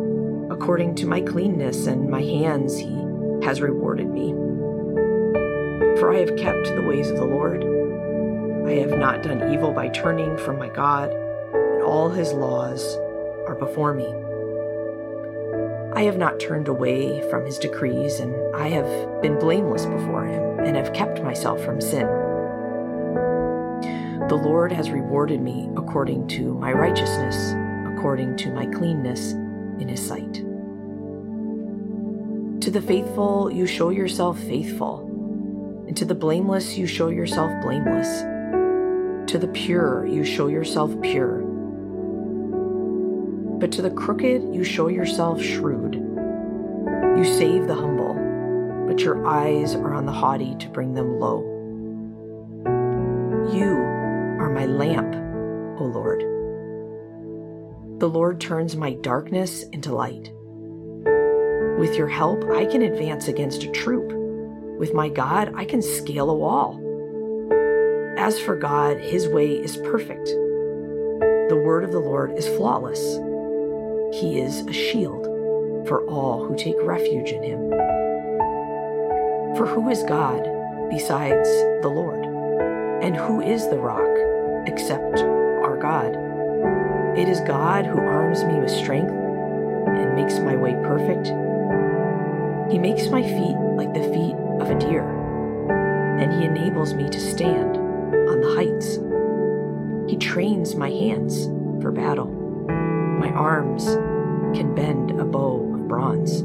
according 0.61 0.93
to 0.97 1.07
my 1.07 1.21
cleanness, 1.21 1.87
and 1.87 2.11
my 2.11 2.21
hands 2.21 2.77
he 2.77 2.93
has 3.45 3.61
rewarded 3.61 4.09
me. 4.09 4.33
For 6.00 6.12
I 6.12 6.19
have 6.19 6.37
kept 6.37 6.67
the 6.67 6.83
ways 6.83 7.11
of 7.11 7.17
the 7.17 7.25
Lord. 7.25 7.62
I 8.67 8.73
have 8.81 8.99
not 8.99 9.23
done 9.23 9.53
evil 9.53 9.73
by 9.73 9.88
turning 9.88 10.37
from 10.37 10.59
my 10.59 10.69
God, 10.69 11.12
and 11.12 11.83
all 11.83 12.09
his 12.09 12.33
laws 12.33 12.97
are 13.47 13.55
before 13.55 13.95
me. 13.95 14.12
I 15.97 16.03
have 16.03 16.19
not 16.19 16.41
turned 16.41 16.67
away 16.67 17.23
from 17.31 17.47
his 17.47 17.59
decrees, 17.59 18.19
and 18.19 18.35
I 18.55 18.69
have 18.69 19.23
been 19.23 19.38
blameless 19.38 19.87
before 19.87 20.27
him, 20.27 20.59
and 20.59 20.77
have 20.77 20.93
kept 20.93 21.23
myself 21.23 21.65
from 21.65 21.81
sin. 21.81 22.07
The 24.27 24.41
Lord 24.43 24.73
has 24.73 24.91
rewarded 24.91 25.41
me 25.41 25.71
according 25.77 26.27
to 26.29 26.53
my 26.55 26.73
righteousness, 26.73 27.55
according 27.95 28.37
to 28.38 28.50
my 28.50 28.67
cleanness 28.67 29.33
in 29.79 29.87
his 29.88 30.05
sight. 30.05 30.45
To 32.69 32.73
the 32.81 32.83
faithful, 32.83 33.51
you 33.51 33.67
show 33.67 33.89
yourself 33.89 34.39
faithful, 34.41 35.01
and 35.87 35.97
to 35.97 36.05
the 36.05 36.15
blameless, 36.15 36.77
you 36.77 36.87
show 36.87 37.09
yourself 37.09 37.51
blameless. 37.63 38.21
To 39.33 39.39
the 39.39 39.49
pure, 39.49 40.07
you 40.07 40.23
show 40.23 40.49
yourself 40.49 40.91
pure. 41.01 41.39
But 43.59 43.73
to 43.73 43.81
the 43.81 43.91
crooked, 43.91 44.55
you 44.55 44.65
show 44.65 44.89
yourself 44.89 45.41
shrewd. 45.41 45.95
You 45.95 47.25
save 47.25 47.69
the 47.69 47.75
humble, 47.75 48.13
but 48.87 49.01
your 49.01 49.27
eyes 49.27 49.75
are 49.75 49.95
on 49.95 50.05
the 50.05 50.13
haughty 50.13 50.55
to 50.57 50.69
bring 50.69 50.93
them 50.93 51.19
low. 51.19 51.41
You 53.51 53.79
are 54.43 54.51
my 54.51 54.67
lamp, 54.67 55.15
O 55.81 55.85
Lord. 55.85 56.21
The 57.99 58.11
Lord 58.11 58.43
turns 58.43 58.77
my 58.77 58.93
darkness 58.93 59.63
into 59.63 59.95
light. 59.95 60.35
With 61.78 61.94
your 61.94 62.08
help, 62.08 62.42
I 62.50 62.66
can 62.66 62.82
advance 62.82 63.28
against 63.28 63.62
a 63.62 63.70
troop. 63.70 64.12
With 64.80 64.94
my 64.94 65.08
God, 65.08 65.52
I 65.54 65.64
can 65.64 65.80
scale 65.80 66.28
a 66.28 66.35
wall. 66.35 66.80
As 68.18 68.40
for 68.40 68.56
God, 68.56 68.99
his 68.99 69.28
way 69.28 69.52
is 69.52 69.76
perfect. 69.76 70.26
The 70.26 71.62
word 71.64 71.85
of 71.85 71.92
the 71.92 72.00
Lord 72.00 72.37
is 72.37 72.49
flawless. 72.49 72.99
He 74.20 74.40
is 74.40 74.62
a 74.62 74.73
shield 74.73 75.25
for 75.87 76.04
all 76.08 76.44
who 76.44 76.56
take 76.56 76.75
refuge 76.82 77.30
in 77.30 77.44
him. 77.44 77.70
For 79.56 79.64
who 79.64 79.88
is 79.88 80.02
God 80.02 80.42
besides 80.90 81.49
the 81.82 81.92
Lord? 81.94 82.25
And 83.04 83.16
who 83.16 83.40
is 83.40 83.68
the 83.68 83.78
rock 83.78 84.66
except 84.66 85.20
our 85.20 85.76
God? 85.76 86.16
It 87.16 87.28
is 87.28 87.38
God 87.42 87.87
who 87.87 88.00
arms 88.00 88.42
me 88.42 88.58
with 88.58 88.70
strength 88.70 89.12
and 89.12 90.16
makes 90.16 90.40
my 90.40 90.56
way 90.56 90.73
perfect. 90.82 91.48
He 92.71 92.79
makes 92.79 93.09
my 93.09 93.23
feet 93.23 93.57
like 93.77 93.95
the 93.95 94.03
feet 94.03 94.35
of 94.61 94.69
a 94.69 94.79
deer, 94.79 95.03
and 96.21 96.31
he 96.33 96.45
enables 96.45 96.93
me 96.93 97.09
to 97.09 97.19
stand 97.19 97.77
on 97.77 98.41
the 98.41 98.55
heights. 98.55 98.99
He 100.11 100.19
trains 100.19 100.75
my 100.75 100.91
hands 100.91 101.47
for 101.83 101.91
battle. 101.91 102.27
My 102.27 103.31
arms 103.31 103.87
can 104.55 104.75
bend 104.75 105.13
a 105.19 105.25
bow 105.25 105.75
of 105.75 105.89
bronze. 105.89 106.43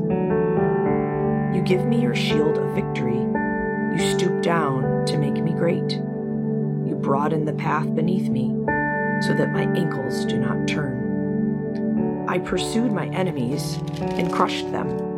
You 1.55 1.61
give 1.61 1.85
me 1.85 2.01
your 2.01 2.15
shield 2.15 2.57
of 2.57 2.73
victory. 2.73 3.19
You 3.19 4.17
stoop 4.17 4.41
down 4.41 5.05
to 5.07 5.17
make 5.17 5.43
me 5.43 5.51
great. 5.51 5.91
You 5.91 6.97
broaden 7.01 7.43
the 7.43 7.53
path 7.53 7.93
beneath 7.93 8.29
me 8.29 8.55
so 9.21 9.33
that 9.33 9.51
my 9.51 9.63
ankles 9.63 10.23
do 10.23 10.37
not 10.37 10.69
turn. 10.69 12.25
I 12.29 12.39
pursued 12.39 12.93
my 12.93 13.07
enemies 13.07 13.77
and 13.99 14.31
crushed 14.31 14.71
them. 14.71 15.12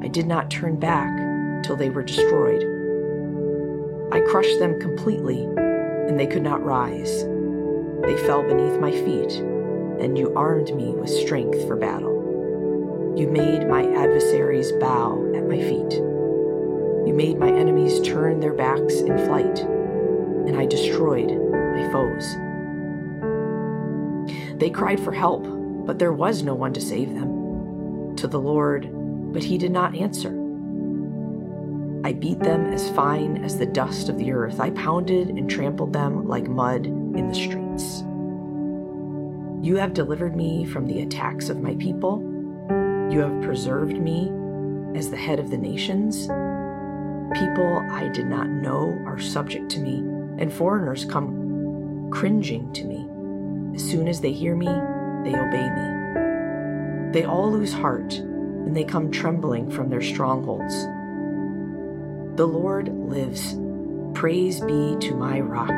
I 0.00 0.08
did 0.08 0.26
not 0.26 0.50
turn 0.50 0.76
back 0.76 1.62
till 1.64 1.76
they 1.76 1.90
were 1.90 2.02
destroyed. 2.02 2.62
I 4.12 4.20
crushed 4.20 4.58
them 4.58 4.80
completely, 4.80 5.44
and 5.44 6.18
they 6.18 6.26
could 6.26 6.42
not 6.42 6.64
rise. 6.64 7.24
They 8.02 8.16
fell 8.26 8.42
beneath 8.42 8.80
my 8.80 8.92
feet, 8.92 9.32
and 10.00 10.16
you 10.16 10.32
armed 10.34 10.74
me 10.74 10.90
with 10.90 11.10
strength 11.10 11.66
for 11.66 11.76
battle. 11.76 13.14
You 13.16 13.28
made 13.28 13.68
my 13.68 13.82
adversaries 13.94 14.72
bow 14.72 15.32
at 15.34 15.48
my 15.48 15.58
feet. 15.58 15.92
You 15.92 17.12
made 17.14 17.38
my 17.38 17.50
enemies 17.50 18.00
turn 18.00 18.38
their 18.38 18.54
backs 18.54 19.00
in 19.00 19.18
flight, 19.26 19.58
and 19.60 20.56
I 20.56 20.66
destroyed 20.66 21.30
my 21.30 21.90
foes. 21.90 22.36
They 24.58 24.70
cried 24.70 25.00
for 25.00 25.12
help, 25.12 25.44
but 25.86 25.98
there 25.98 26.12
was 26.12 26.42
no 26.42 26.54
one 26.54 26.72
to 26.74 26.80
save 26.80 27.14
them. 27.14 28.14
To 28.16 28.26
the 28.26 28.40
Lord, 28.40 28.90
but 29.32 29.42
he 29.42 29.58
did 29.58 29.70
not 29.70 29.94
answer. 29.94 30.30
I 32.04 32.12
beat 32.12 32.40
them 32.40 32.72
as 32.72 32.90
fine 32.90 33.44
as 33.44 33.58
the 33.58 33.66
dust 33.66 34.08
of 34.08 34.18
the 34.18 34.32
earth. 34.32 34.60
I 34.60 34.70
pounded 34.70 35.28
and 35.28 35.50
trampled 35.50 35.92
them 35.92 36.26
like 36.26 36.46
mud 36.48 36.86
in 36.86 37.28
the 37.28 37.34
streets. 37.34 38.04
You 39.60 39.76
have 39.76 39.92
delivered 39.92 40.36
me 40.36 40.64
from 40.64 40.86
the 40.86 41.02
attacks 41.02 41.48
of 41.48 41.60
my 41.60 41.74
people. 41.74 42.22
You 43.10 43.20
have 43.20 43.42
preserved 43.42 43.98
me 43.98 44.30
as 44.94 45.10
the 45.10 45.16
head 45.16 45.38
of 45.38 45.50
the 45.50 45.58
nations. 45.58 46.28
People 47.38 47.84
I 47.90 48.08
did 48.14 48.26
not 48.26 48.48
know 48.48 48.96
are 49.04 49.18
subject 49.18 49.68
to 49.72 49.80
me, 49.80 49.98
and 50.38 50.52
foreigners 50.52 51.04
come 51.04 52.08
cringing 52.10 52.72
to 52.72 52.84
me. 52.84 53.06
As 53.74 53.82
soon 53.82 54.08
as 54.08 54.20
they 54.20 54.32
hear 54.32 54.54
me, 54.54 54.66
they 54.66 55.36
obey 55.36 55.68
me. 55.68 57.12
They 57.12 57.24
all 57.24 57.50
lose 57.50 57.72
heart, 57.72 58.22
and 58.68 58.76
they 58.76 58.84
come 58.84 59.10
trembling 59.10 59.70
from 59.70 59.88
their 59.88 60.02
strongholds. 60.02 60.74
The 62.36 62.44
Lord 62.44 62.88
lives. 63.08 63.56
Praise 64.12 64.60
be 64.60 64.94
to 65.00 65.14
my 65.14 65.40
rock. 65.40 65.72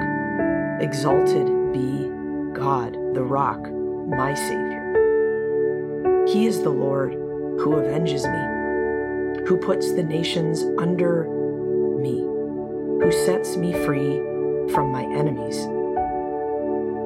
Exalted 0.82 1.46
be 1.72 2.08
God, 2.52 2.94
the 3.14 3.22
rock, 3.22 3.60
my 4.08 4.34
Savior. 4.34 6.24
He 6.26 6.46
is 6.46 6.64
the 6.64 6.70
Lord 6.70 7.12
who 7.12 7.78
avenges 7.78 8.26
me, 8.26 9.46
who 9.46 9.56
puts 9.56 9.92
the 9.92 10.02
nations 10.02 10.64
under 10.76 11.28
me, 11.96 12.18
who 12.18 13.12
sets 13.24 13.56
me 13.56 13.72
free 13.84 14.16
from 14.72 14.90
my 14.90 15.04
enemies. 15.04 15.58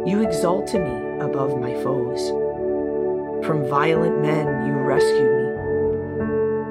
You 0.09 0.23
exalted 0.23 0.81
me 0.81 1.19
above 1.21 1.61
my 1.61 1.75
foes. 1.83 2.31
From 3.45 3.69
violent 3.69 4.23
men 4.23 4.67
you 4.67 4.73
rescued. 4.73 5.34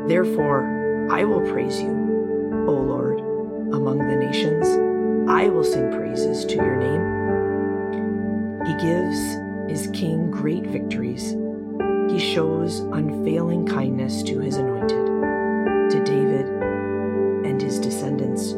Therefore, 0.07 1.07
I 1.11 1.23
will 1.23 1.41
praise 1.51 1.81
you, 1.81 1.89
O 2.67 2.73
Lord, 2.73 3.19
among 3.73 3.99
the 3.99 4.15
nations. 4.15 4.67
I 5.29 5.49
will 5.49 5.63
sing 5.63 5.91
praises 5.91 6.45
to 6.45 6.55
your 6.55 6.75
name. 6.75 7.03
He 8.65 8.73
gives 8.85 9.19
his 9.69 9.89
king 9.93 10.29
great 10.31 10.65
victories. 10.65 11.35
He 12.11 12.19
shows 12.19 12.79
unfailing 12.79 13.65
kindness 13.65 14.23
to 14.23 14.39
his 14.39 14.57
anointed, 14.57 15.91
to 15.91 16.03
David 16.03 16.47
and 17.45 17.61
his 17.61 17.79
descendants 17.79 18.55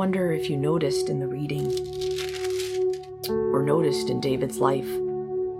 wonder 0.00 0.32
if 0.32 0.48
you 0.48 0.56
noticed 0.56 1.10
in 1.10 1.20
the 1.20 1.26
reading 1.26 1.66
or 3.52 3.62
noticed 3.62 4.08
in 4.08 4.18
David's 4.18 4.56
life 4.56 4.88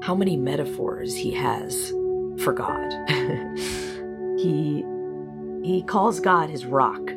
how 0.02 0.14
many 0.14 0.34
metaphors 0.34 1.14
he 1.14 1.30
has 1.30 1.90
for 2.42 2.54
God. 2.54 2.90
he 4.38 4.82
he 5.62 5.82
calls 5.82 6.20
God 6.20 6.48
his 6.48 6.64
rock 6.64 7.10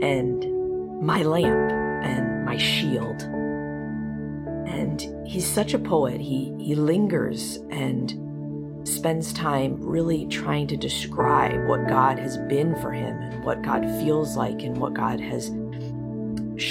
and 0.00 1.02
my 1.02 1.24
lamp 1.24 1.72
and 2.04 2.44
my 2.44 2.56
shield. 2.56 3.22
And 4.72 5.04
he's 5.26 5.48
such 5.48 5.74
a 5.74 5.78
poet. 5.80 6.20
He 6.20 6.54
he 6.60 6.76
lingers 6.76 7.56
and 7.72 8.86
spends 8.86 9.32
time 9.32 9.76
really 9.80 10.26
trying 10.26 10.68
to 10.68 10.76
describe 10.76 11.66
what 11.66 11.88
God 11.88 12.16
has 12.20 12.38
been 12.48 12.76
for 12.76 12.92
him 12.92 13.16
and 13.20 13.44
what 13.44 13.62
God 13.62 13.84
feels 14.00 14.36
like 14.36 14.62
and 14.62 14.76
what 14.76 14.94
God 14.94 15.18
has 15.18 15.50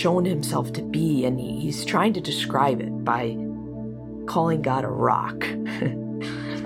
shown 0.03 0.25
himself 0.25 0.73
to 0.73 0.81
be. 0.81 1.23
And 1.23 1.39
he's 1.39 1.85
trying 1.85 2.11
to 2.13 2.19
describe 2.19 2.81
it 2.81 3.05
by 3.05 3.37
calling 4.25 4.61
God 4.61 4.83
a 4.83 4.89
rock. 4.89 5.45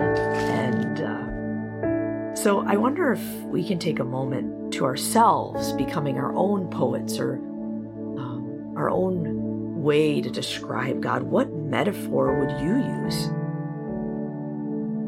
uh, 1.00 2.34
so 2.34 2.64
I 2.66 2.74
wonder 2.74 3.12
if 3.12 3.22
we 3.44 3.64
can 3.64 3.78
take 3.78 4.00
a 4.00 4.04
moment 4.04 4.74
to 4.74 4.84
ourselves, 4.84 5.72
becoming 5.74 6.18
our 6.18 6.34
own 6.34 6.68
poets 6.68 7.20
or 7.20 7.34
um, 7.34 8.74
our 8.76 8.90
own 8.90 9.84
way 9.84 10.20
to 10.20 10.30
describe 10.30 11.00
God. 11.00 11.22
What 11.22 11.52
metaphor 11.52 12.40
would 12.40 12.60
you 12.60 12.78
use? 13.04 13.28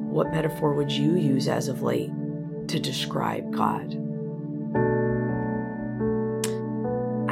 What 0.09 0.31
metaphor 0.31 0.75
would 0.75 0.93
you 0.93 1.17
use 1.17 1.49
as 1.49 1.67
of 1.67 1.83
late 1.83 2.13
to 2.69 2.79
describe 2.79 3.53
God? 3.53 4.10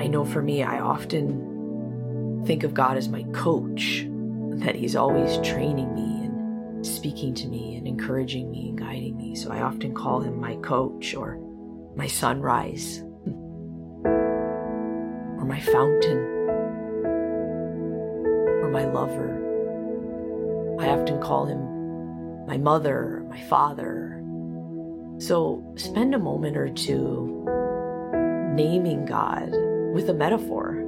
Know 0.09 0.25
for 0.25 0.43
me, 0.43 0.63
I 0.63 0.81
often 0.81 2.43
think 2.47 2.65
of 2.65 2.75
God 2.75 2.97
as 2.97 3.09
my 3.09 3.23
coach, 3.35 4.07
that 4.61 4.75
He's 4.75 4.97
always 4.97 5.39
training 5.39 5.95
me 5.95 6.27
and 6.27 6.87
speaking 6.87 7.35
to 7.35 7.49
me 7.49 7.77
and 7.77 7.87
encouraging 7.87 8.51
me 8.51 8.71
and 8.71 8.79
guiding 8.79 9.17
me. 9.17 9.35
So 9.35 9.51
I 9.51 9.63
often 9.63 9.95
call 9.95 10.21
Him 10.21 10.41
my 10.41 10.57
coach 10.57 11.15
or 11.15 11.39
my 11.97 12.07
sunrise 12.07 13.03
or 14.05 15.45
my 15.45 15.61
fountain 15.61 16.19
or 18.63 18.71
my 18.71 18.85
lover. 18.85 19.45
I 20.81 20.89
often 20.89 21.21
call 21.21 21.47
Him 21.47 22.47
my 22.47 22.57
mother, 22.57 23.25
my 23.29 23.41
father. 23.43 24.23
So 25.19 25.63
spend 25.77 26.15
a 26.15 26.19
moment 26.19 26.57
or 26.57 26.69
two 26.69 27.45
naming 28.55 29.05
God 29.05 29.53
with 29.93 30.09
a 30.09 30.15
metaphor. 30.15 30.88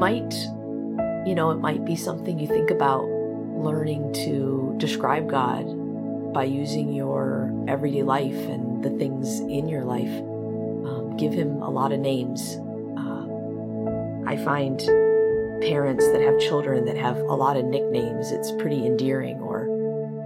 Might, 0.00 0.32
you 1.28 1.34
know, 1.34 1.50
it 1.50 1.58
might 1.58 1.84
be 1.84 1.94
something 1.94 2.38
you 2.38 2.46
think 2.46 2.70
about 2.70 3.04
learning 3.04 4.10
to 4.14 4.74
describe 4.78 5.28
God 5.28 5.66
by 6.32 6.44
using 6.44 6.90
your 6.90 7.52
everyday 7.68 8.02
life 8.02 8.48
and 8.48 8.82
the 8.82 8.88
things 8.88 9.40
in 9.40 9.68
your 9.68 9.84
life. 9.84 10.08
Um, 10.08 11.18
give 11.18 11.34
him 11.34 11.60
a 11.60 11.68
lot 11.68 11.92
of 11.92 12.00
names. 12.00 12.56
Uh, 12.96 13.26
I 14.26 14.42
find 14.42 14.78
parents 15.60 16.10
that 16.12 16.22
have 16.22 16.40
children 16.40 16.86
that 16.86 16.96
have 16.96 17.18
a 17.18 17.34
lot 17.34 17.58
of 17.58 17.66
nicknames, 17.66 18.32
it's 18.32 18.52
pretty 18.52 18.86
endearing, 18.86 19.38
or 19.40 19.68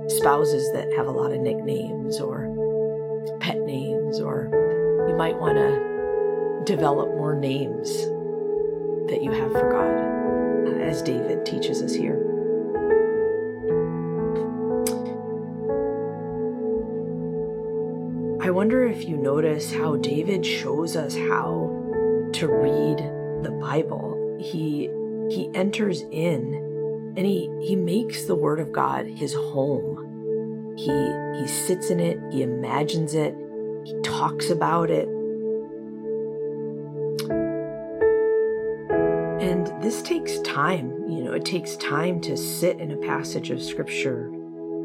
spouses 0.07 0.71
that 0.73 0.87
have 0.93 1.09
a 1.09 1.11
lot 1.11 1.33
of 1.33 1.41
nicknames, 1.41 2.21
or 2.21 2.47
pet 3.41 3.59
names, 3.59 4.21
or 4.21 4.51
you 5.09 5.17
might 5.17 5.37
want 5.37 5.57
to 5.57 6.63
develop 6.65 7.09
more 7.09 7.35
names 7.35 8.07
that 9.09 9.23
you 9.23 9.31
have 9.31 9.53
for 9.53 9.71
God, 9.71 10.81
as 10.81 11.03
David 11.03 11.45
teaches 11.45 11.83
us 11.83 11.95
here. 11.95 12.35
I 18.45 18.51
wonder 18.51 18.85
if 18.87 19.09
you 19.09 19.17
notice 19.17 19.73
how 19.73 19.97
David 19.97 20.45
shows 20.45 20.97
us 20.97 21.17
how 21.17 21.71
to 22.35 22.47
read 22.47 22.99
the 23.43 23.57
Bible. 23.59 24.39
He 24.39 24.91
he 25.31 25.51
enters 25.55 26.03
in 26.11 26.53
and 27.17 27.25
he 27.25 27.51
he 27.63 27.75
makes 27.75 28.25
the 28.25 28.35
word 28.35 28.61
of 28.61 28.71
God 28.71 29.07
his 29.07 29.33
home. 29.33 30.75
He 30.77 30.93
he 31.41 31.49
sits 31.49 31.89
in 31.89 32.01
it, 32.01 32.19
he 32.31 32.43
imagines 32.43 33.15
it, 33.15 33.35
he 33.85 33.99
talks 34.03 34.51
about 34.51 34.91
it, 34.91 35.09
this 39.85 40.01
takes 40.01 40.39
time. 40.41 40.89
You 41.09 41.25
know, 41.25 41.33
it 41.33 41.45
takes 41.45 41.77
time 41.77 42.21
to 42.23 42.37
sit 42.37 42.81
in 42.81 42.91
a 42.93 42.97
passage 42.97 43.51
of 43.51 43.63
scripture, 43.63 44.31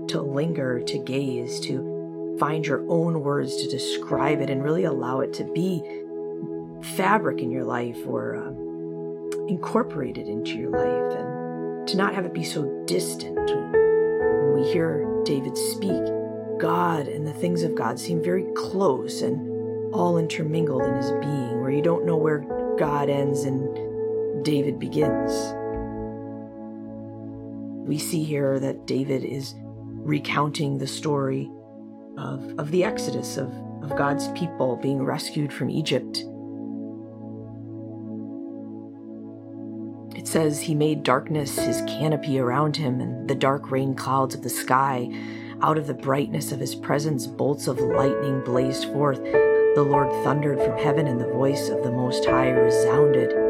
to 0.09 0.21
linger, 0.21 0.81
to 0.81 0.97
gaze, 0.99 1.59
to 1.62 2.35
find 2.38 2.65
your 2.65 2.85
own 2.89 3.21
words 3.21 3.55
to 3.57 3.69
describe 3.69 4.41
it 4.41 4.49
and 4.49 4.63
really 4.63 4.83
allow 4.83 5.21
it 5.21 5.33
to 5.33 5.45
be 5.53 5.81
fabric 6.95 7.41
in 7.41 7.51
your 7.51 7.63
life 7.63 7.97
or 8.05 8.35
um, 8.35 9.47
incorporated 9.47 10.27
into 10.27 10.57
your 10.57 10.71
life 10.71 11.17
and 11.17 11.88
to 11.88 11.97
not 11.97 12.13
have 12.13 12.25
it 12.25 12.33
be 12.33 12.43
so 12.43 12.83
distant. 12.85 13.38
When 13.38 14.53
we 14.53 14.71
hear 14.71 15.21
David 15.23 15.57
speak, 15.57 16.03
God 16.59 17.07
and 17.07 17.25
the 17.25 17.33
things 17.33 17.63
of 17.63 17.73
God 17.75 17.99
seem 17.99 18.21
very 18.21 18.45
close 18.53 19.21
and 19.21 19.93
all 19.93 20.17
intermingled 20.17 20.83
in 20.83 20.95
his 20.95 21.12
being, 21.12 21.62
where 21.62 21.71
you 21.71 21.81
don't 21.81 22.05
know 22.05 22.17
where 22.17 22.39
God 22.77 23.09
ends 23.09 23.43
and 23.43 23.88
David 24.43 24.80
begins. 24.80 25.54
We 27.88 27.97
see 27.97 28.23
here 28.23 28.60
that 28.60 28.86
David 28.86 29.23
is 29.23 29.56
recounting 29.58 30.78
the 30.78 30.88
story 30.88 31.49
of, 32.17 32.54
of 32.60 32.71
the 32.71 32.84
Exodus, 32.84 33.38
of, 33.38 33.52
of 33.82 33.97
God's 33.97 34.28
people 34.30 34.75
being 34.75 35.04
rescued 35.04 35.52
from 35.52 35.69
Egypt. 35.69 36.23
It 40.15 40.28
says 40.28 40.60
he 40.60 40.75
made 40.75 41.04
darkness 41.04 41.58
his 41.58 41.82
canopy 41.88 42.39
around 42.39 42.75
him, 42.75 42.99
and 42.99 43.28
the 43.28 43.36
dark 43.36 43.71
rain 43.71 43.95
clouds 43.95 44.36
of 44.36 44.43
the 44.43 44.49
sky. 44.49 45.10
Out 45.62 45.78
of 45.78 45.88
the 45.88 45.93
brightness 45.93 46.52
of 46.52 46.60
his 46.60 46.75
presence, 46.75 47.25
bolts 47.25 47.67
of 47.67 47.80
lightning 47.80 48.41
blazed 48.43 48.86
forth. 48.86 49.21
The 49.23 49.86
Lord 49.88 50.12
thundered 50.23 50.60
from 50.60 50.78
heaven, 50.78 51.08
and 51.08 51.19
the 51.19 51.28
voice 51.28 51.69
of 51.69 51.84
the 51.84 51.91
Most 51.91 52.25
High 52.25 52.49
resounded 52.49 53.48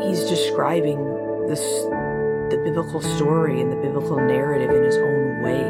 he's 0.00 0.24
describing 0.24 0.98
this 1.48 1.60
the 2.50 2.60
biblical 2.62 3.00
story 3.00 3.60
and 3.60 3.72
the 3.72 3.76
biblical 3.76 4.16
narrative 4.16 4.70
in 4.70 4.84
his 4.84 4.96
own 4.96 5.42
way. 5.42 5.62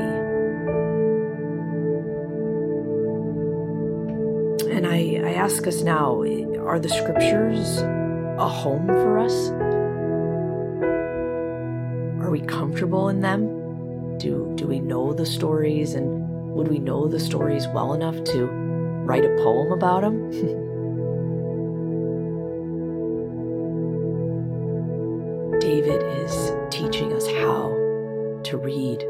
And 4.76 4.86
I, 4.86 5.20
I 5.24 5.34
ask 5.34 5.66
us 5.66 5.82
now 5.82 6.22
are 6.64 6.80
the 6.80 6.88
scriptures 6.88 7.78
a 8.38 8.48
home 8.48 8.86
for 8.86 9.18
us? 9.18 9.50
Are 12.24 12.30
we 12.30 12.40
comfortable 12.40 13.08
in 13.10 13.20
them? 13.20 14.18
Do, 14.18 14.52
do 14.56 14.66
we 14.66 14.80
know 14.80 15.12
the 15.12 15.26
stories 15.26 15.94
and 15.94 16.52
would 16.52 16.68
we 16.68 16.78
know 16.78 17.06
the 17.06 17.20
stories 17.20 17.68
well 17.68 17.92
enough 17.94 18.24
to 18.24 18.46
write 19.04 19.24
a 19.24 19.36
poem 19.42 19.72
about 19.72 20.00
them? 20.00 20.60
David 25.74 26.04
is 26.22 26.52
teaching 26.70 27.12
us 27.14 27.26
how 27.26 27.70
to 28.44 28.56
read 28.56 29.00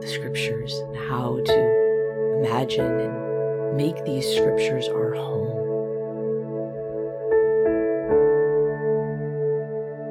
the 0.00 0.06
scriptures 0.06 0.78
and 0.78 0.96
how 0.96 1.42
to 1.44 2.38
imagine 2.38 2.86
and 2.86 3.76
make 3.76 4.02
these 4.06 4.26
scriptures 4.34 4.88
our 4.88 5.12
home. 5.12 5.52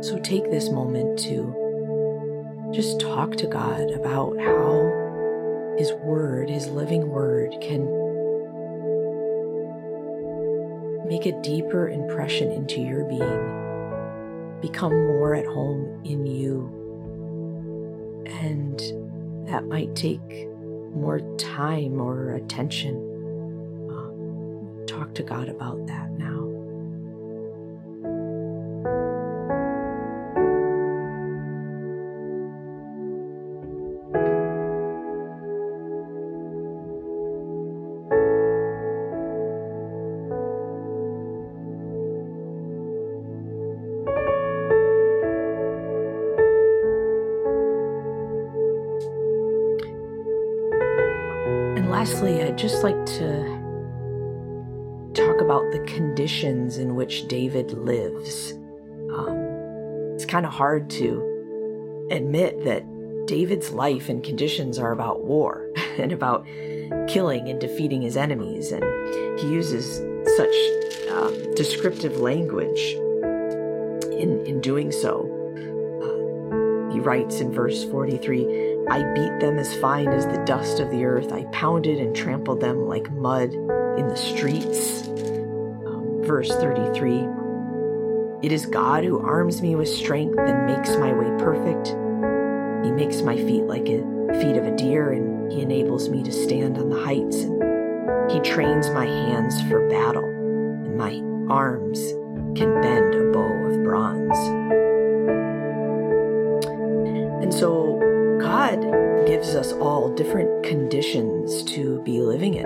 So 0.03 0.19
take 0.19 0.51
this 0.51 0.69
moment 0.69 1.17
to 1.21 2.69
just 2.71 2.99
talk 2.99 3.35
to 3.37 3.47
God 3.47 3.89
about 3.93 4.39
how 4.39 5.73
His 5.75 5.91
Word, 6.03 6.51
His 6.51 6.67
living 6.67 7.09
Word, 7.09 7.55
can 7.59 7.87
make 11.07 11.25
a 11.25 11.41
deeper 11.41 11.89
impression 11.89 12.51
into 12.51 12.79
your 12.79 13.05
being 13.05 13.60
become 14.61 14.93
more 14.93 15.35
at 15.35 15.45
home 15.45 16.01
in 16.05 16.25
you. 16.25 16.77
And 18.27 18.79
that 19.47 19.65
might 19.65 19.95
take 19.95 20.47
more 20.93 21.19
time 21.37 21.99
or 21.99 22.35
attention. 22.35 22.95
Um, 23.89 24.85
talk 24.85 25.13
to 25.15 25.23
God 25.23 25.49
about 25.49 25.87
that 25.87 26.11
lastly, 52.21 52.43
I'd 52.43 52.57
just 52.57 52.83
like 52.83 53.05
to 53.17 53.43
talk 55.13 55.41
about 55.41 55.71
the 55.71 55.83
conditions 55.87 56.77
in 56.77 56.95
which 56.95 57.27
David 57.27 57.71
lives. 57.71 58.53
Um, 59.13 60.13
it's 60.13 60.25
kind 60.25 60.45
of 60.45 60.53
hard 60.53 60.89
to 60.91 62.07
admit 62.11 62.63
that 62.63 62.85
David's 63.25 63.71
life 63.71 64.07
and 64.09 64.23
conditions 64.23 64.77
are 64.77 64.91
about 64.91 65.23
war 65.23 65.67
and 65.97 66.11
about 66.11 66.45
killing 67.07 67.49
and 67.49 67.59
defeating 67.59 68.03
his 68.03 68.17
enemies, 68.17 68.71
and 68.71 68.83
he 69.39 69.47
uses 69.47 69.97
such 70.37 70.55
um, 71.11 71.55
descriptive 71.55 72.19
language 72.19 72.93
in, 74.13 74.43
in 74.45 74.61
doing 74.61 74.91
so. 74.91 75.25
Uh, 76.03 76.93
he 76.93 76.99
writes 76.99 77.39
in 77.39 77.51
verse 77.51 77.83
43 77.85 78.70
I 78.91 79.03
beat 79.13 79.39
them 79.39 79.57
as 79.57 79.73
fine 79.75 80.09
as 80.09 80.27
the 80.27 80.43
dust 80.45 80.81
of 80.81 80.91
the 80.91 81.05
earth. 81.05 81.31
I 81.31 81.45
pounded 81.45 81.97
and 81.99 82.13
trampled 82.13 82.59
them 82.59 82.89
like 82.89 83.09
mud 83.09 83.53
in 83.53 84.09
the 84.09 84.17
streets. 84.17 85.07
Um, 85.07 86.19
verse 86.23 86.49
33 86.49 87.25
It 88.45 88.51
is 88.51 88.65
God 88.65 89.05
who 89.05 89.21
arms 89.21 89.61
me 89.61 89.75
with 89.75 89.87
strength 89.87 90.37
and 90.37 90.65
makes 90.65 90.89
my 90.97 91.13
way 91.13 91.29
perfect. 91.41 91.95
He 92.85 92.91
makes 92.91 93.21
my 93.21 93.37
feet 93.37 93.63
like 93.63 93.87
a 93.87 94.03
feet 94.41 94.57
of 94.57 94.65
a 94.65 94.75
deer, 94.75 95.13
and 95.13 95.49
He 95.49 95.61
enables 95.61 96.09
me 96.09 96.21
to 96.23 96.31
stand 96.33 96.77
on 96.77 96.89
the 96.89 97.01
heights. 97.01 97.37
And 97.37 98.29
He 98.29 98.41
trains 98.41 98.89
my 98.89 99.05
hands 99.05 99.61
for 99.69 99.87
battle, 99.87 100.25
and 100.25 100.97
my 100.97 101.21
arms 101.49 101.97
can 102.59 102.81
bend 102.81 103.15
a 103.15 103.31
bow 103.31 103.67
of 103.67 103.83
bronze. 103.85 104.37
And 107.41 107.53
so 107.53 108.00
God 108.75 109.27
gives 109.27 109.53
us 109.55 109.73
all 109.73 110.13
different 110.15 110.63
conditions 110.63 111.63
to 111.63 112.01
be 112.03 112.21
living 112.21 112.53
in. 112.53 112.65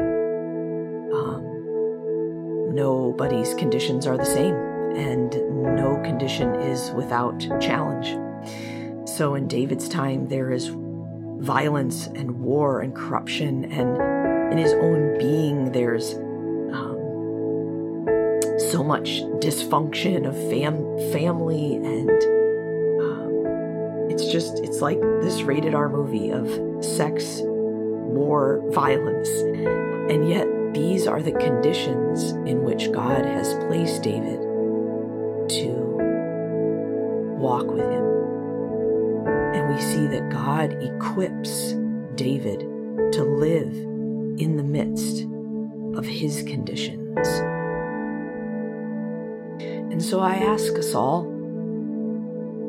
Um, 1.11 2.75
nobody's 2.75 3.55
conditions 3.55 4.05
are 4.05 4.17
the 4.17 4.25
same, 4.25 4.55
and 4.95 5.31
no 5.75 5.99
condition 6.03 6.53
is 6.55 6.91
without 6.91 7.39
challenge. 7.59 8.15
So 9.09 9.33
in 9.33 9.47
David's 9.47 9.89
time, 9.89 10.27
there 10.27 10.51
is 10.51 10.69
violence 11.39 12.05
and 12.07 12.39
war 12.39 12.81
and 12.81 12.95
corruption, 12.95 13.65
and 13.65 14.51
in 14.53 14.59
his 14.59 14.73
own 14.73 15.17
being, 15.17 15.71
there's 15.71 16.13
um, 16.13 16.99
so 18.59 18.83
much 18.83 19.21
dysfunction 19.41 20.27
of 20.27 20.35
fam- 20.51 20.99
family 21.11 21.75
and 21.75 22.34
just, 24.35 24.59
it's 24.65 24.81
like 24.81 24.99
this 25.21 25.43
rated 25.43 25.73
R 25.73 25.87
movie 25.87 26.29
of 26.29 26.45
sex, 26.83 27.39
war, 27.41 28.61
violence. 28.71 29.29
And 30.11 30.29
yet, 30.29 30.45
these 30.73 31.07
are 31.07 31.21
the 31.21 31.31
conditions 31.31 32.31
in 32.45 32.63
which 32.63 32.91
God 32.91 33.25
has 33.25 33.53
placed 33.65 34.03
David 34.03 34.41
to 35.47 35.69
walk 37.39 37.65
with 37.67 37.85
him. 37.89 38.05
And 39.55 39.73
we 39.73 39.79
see 39.81 40.05
that 40.07 40.29
God 40.29 40.73
equips 40.83 41.73
David 42.15 42.59
to 43.13 43.23
live 43.23 43.73
in 44.37 44.57
the 44.57 44.63
midst 44.63 45.25
of 45.97 46.05
his 46.05 46.43
conditions. 46.43 47.25
And 49.61 50.03
so 50.03 50.19
I 50.19 50.35
ask 50.35 50.77
us 50.77 50.93
all 50.93 51.34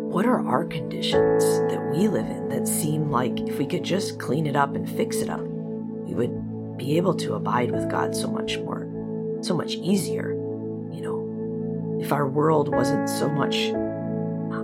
what 0.09 0.25
are 0.25 0.47
our 0.47 0.65
conditions 0.65 1.45
that 1.71 1.91
we 1.93 2.09
live 2.09 2.27
in 2.27 2.49
that 2.49 2.67
seem 2.67 3.11
like 3.11 3.41
if 3.41 3.59
we 3.59 3.67
could 3.67 3.83
just 3.83 4.19
clean 4.19 4.47
it 4.47 4.57
up 4.57 4.75
and 4.75 4.89
fix 4.89 5.17
it 5.17 5.29
up, 5.29 5.41
we 5.41 6.15
would 6.15 6.77
be 6.79 6.97
able 6.97 7.15
to 7.15 7.35
abide 7.35 7.71
with 7.71 7.91
God 7.91 8.15
so 8.15 8.29
much 8.29 8.59
more, 8.59 8.89
so 9.43 9.55
much 9.55 9.75
easier? 9.75 10.31
You 10.93 11.01
know, 11.03 11.99
if 12.01 12.13
our 12.13 12.27
world 12.27 12.75
wasn't 12.75 13.09
so 13.09 13.29
much 13.29 13.57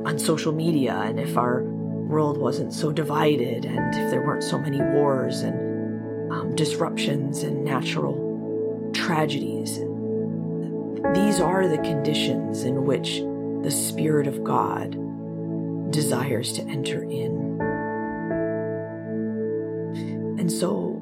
on 0.07 0.19
social 0.19 0.53
media 0.53 0.95
and 0.95 1.21
if 1.21 1.37
our 1.37 1.65
world 1.65 2.39
wasn't 2.39 2.73
so 2.73 2.93
divided 2.93 3.65
and 3.65 3.95
if 3.95 4.11
there 4.11 4.25
weren't 4.25 4.45
so 4.45 4.59
many 4.59 4.79
wars 4.79 5.41
and 5.41 6.31
um, 6.33 6.55
disruptions 6.55 7.43
and 7.43 7.65
natural 7.65 8.91
tragedies. 8.95 9.79
These 11.15 11.41
are 11.41 11.69
the 11.69 11.79
conditions 11.83 12.65
in 12.65 12.85
which 12.85 13.21
the 13.63 13.71
Spirit 13.71 14.27
of 14.27 14.43
God 14.43 14.97
desires 15.93 16.53
to 16.55 16.63
enter 16.63 17.03
in. 17.05 17.61
And 20.39 20.51
so 20.51 20.99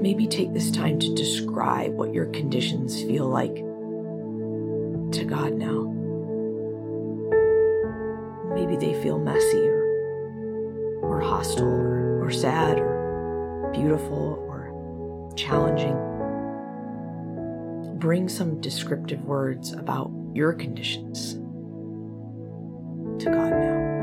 maybe 0.00 0.26
take 0.26 0.52
this 0.52 0.70
time 0.70 1.00
to 1.00 1.14
describe 1.14 1.94
what 1.94 2.14
your 2.14 2.26
conditions 2.26 3.02
feel 3.02 3.26
like 3.26 3.56
to 3.56 5.24
God 5.24 5.54
now. 5.54 5.94
Maybe 8.54 8.76
they 8.76 9.00
feel 9.02 9.18
messy 9.18 9.66
or, 9.66 11.00
or 11.02 11.20
hostile 11.20 11.66
or, 11.66 12.24
or 12.24 12.30
sad 12.30 12.78
or 12.78 13.70
beautiful 13.72 14.44
or 14.46 15.32
challenging. 15.36 15.96
Bring 17.98 18.28
some 18.28 18.60
descriptive 18.60 19.24
words 19.24 19.72
about 19.72 20.12
your 20.34 20.52
conditions 20.52 21.34
to 23.22 23.30
God 23.30 23.50
now. 23.50 23.97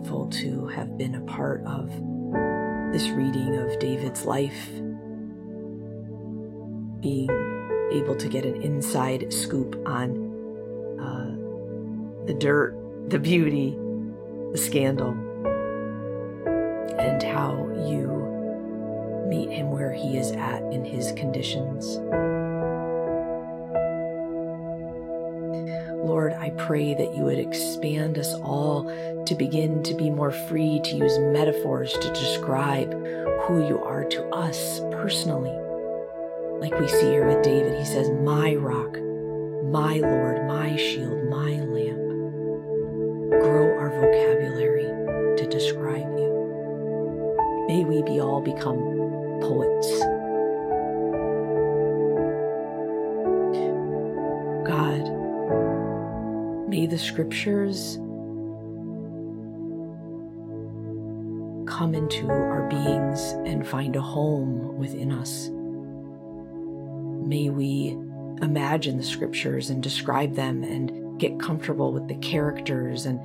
Grateful 0.00 0.28
to 0.28 0.66
have 0.68 0.96
been 0.96 1.14
a 1.14 1.20
part 1.22 1.62
of 1.66 1.88
this 2.90 3.08
reading 3.10 3.56
of 3.56 3.78
David's 3.78 4.24
life, 4.24 4.68
being 7.00 7.28
able 7.92 8.16
to 8.16 8.28
get 8.28 8.46
an 8.46 8.62
inside 8.62 9.30
scoop 9.30 9.76
on 9.86 10.16
uh, 10.98 12.26
the 12.26 12.32
dirt, 12.32 12.74
the 13.10 13.18
beauty, 13.18 13.76
the 14.52 14.58
scandal, 14.58 15.10
and 16.98 17.22
how 17.22 17.68
you 17.86 18.06
meet 19.28 19.50
him 19.50 19.70
where 19.70 19.92
he 19.92 20.16
is 20.16 20.32
at 20.32 20.62
in 20.72 20.82
his 20.82 21.12
conditions. 21.12 21.98
Lord, 26.04 26.32
I 26.32 26.50
pray 26.50 26.94
that 26.94 27.14
you 27.14 27.24
would 27.24 27.38
expand 27.38 28.18
us 28.18 28.34
all 28.34 28.84
to 29.26 29.34
begin 29.34 29.82
to 29.82 29.94
be 29.94 30.08
more 30.10 30.30
free 30.30 30.80
to 30.80 30.96
use 30.96 31.18
metaphors 31.18 31.92
to 31.92 32.08
describe 32.08 32.90
who 33.42 33.66
you 33.68 33.78
are 33.84 34.04
to 34.04 34.24
us 34.30 34.80
personally. 34.90 35.56
Like 36.58 36.78
we 36.78 36.88
see 36.88 37.06
here 37.06 37.26
with 37.26 37.42
David, 37.42 37.78
he 37.78 37.84
says, 37.84 38.10
My 38.10 38.54
rock, 38.54 38.98
my 39.64 39.96
Lord, 39.96 40.46
my 40.46 40.76
shield, 40.76 41.24
my 41.28 41.60
lamp. 41.60 42.00
Grow 43.42 43.78
our 43.78 43.90
vocabulary 43.90 45.36
to 45.36 45.46
describe 45.48 46.18
you. 46.18 47.64
May 47.68 47.84
we 47.84 48.02
be 48.02 48.20
all 48.20 48.40
become 48.40 48.78
poets. 49.40 50.09
The 56.90 56.98
scriptures 56.98 57.96
come 61.70 61.94
into 61.94 62.28
our 62.28 62.68
beings 62.68 63.32
and 63.46 63.66
find 63.66 63.94
a 63.94 64.00
home 64.00 64.76
within 64.76 65.12
us. 65.12 65.48
May 67.26 67.48
we 67.48 67.96
imagine 68.42 68.96
the 68.96 69.04
scriptures 69.04 69.70
and 69.70 69.80
describe 69.80 70.34
them 70.34 70.64
and 70.64 71.20
get 71.20 71.38
comfortable 71.38 71.92
with 71.92 72.08
the 72.08 72.16
characters. 72.16 73.06
And 73.06 73.20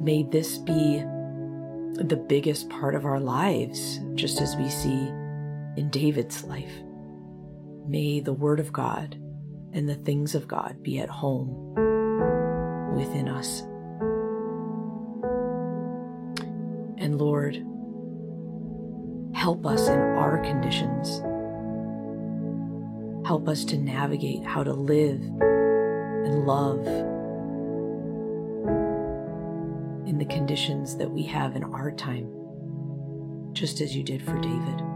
may 0.00 0.22
this 0.22 0.58
be 0.58 0.98
the 1.94 2.24
biggest 2.28 2.68
part 2.68 2.94
of 2.94 3.04
our 3.04 3.18
lives, 3.18 3.98
just 4.14 4.40
as 4.40 4.54
we 4.54 4.68
see 4.68 5.08
in 5.76 5.88
David's 5.90 6.44
life. 6.44 6.72
May 7.88 8.20
the 8.20 8.32
Word 8.32 8.60
of 8.60 8.72
God 8.72 9.16
and 9.72 9.88
the 9.88 9.96
things 9.96 10.36
of 10.36 10.46
God 10.46 10.80
be 10.82 11.00
at 11.00 11.08
home 11.08 11.97
within 12.98 13.28
us. 13.28 13.62
And 16.98 17.16
Lord, 17.16 17.64
help 19.34 19.64
us 19.64 19.88
in 19.88 19.98
our 19.98 20.38
conditions. 20.38 21.22
Help 23.26 23.48
us 23.48 23.64
to 23.66 23.78
navigate 23.78 24.44
how 24.44 24.64
to 24.64 24.72
live 24.72 25.22
and 25.22 26.44
love 26.44 26.84
in 30.08 30.18
the 30.18 30.24
conditions 30.24 30.96
that 30.96 31.10
we 31.10 31.22
have 31.22 31.54
in 31.54 31.62
our 31.62 31.92
time, 31.92 32.28
just 33.52 33.80
as 33.80 33.94
you 33.94 34.02
did 34.02 34.22
for 34.22 34.38
David. 34.40 34.87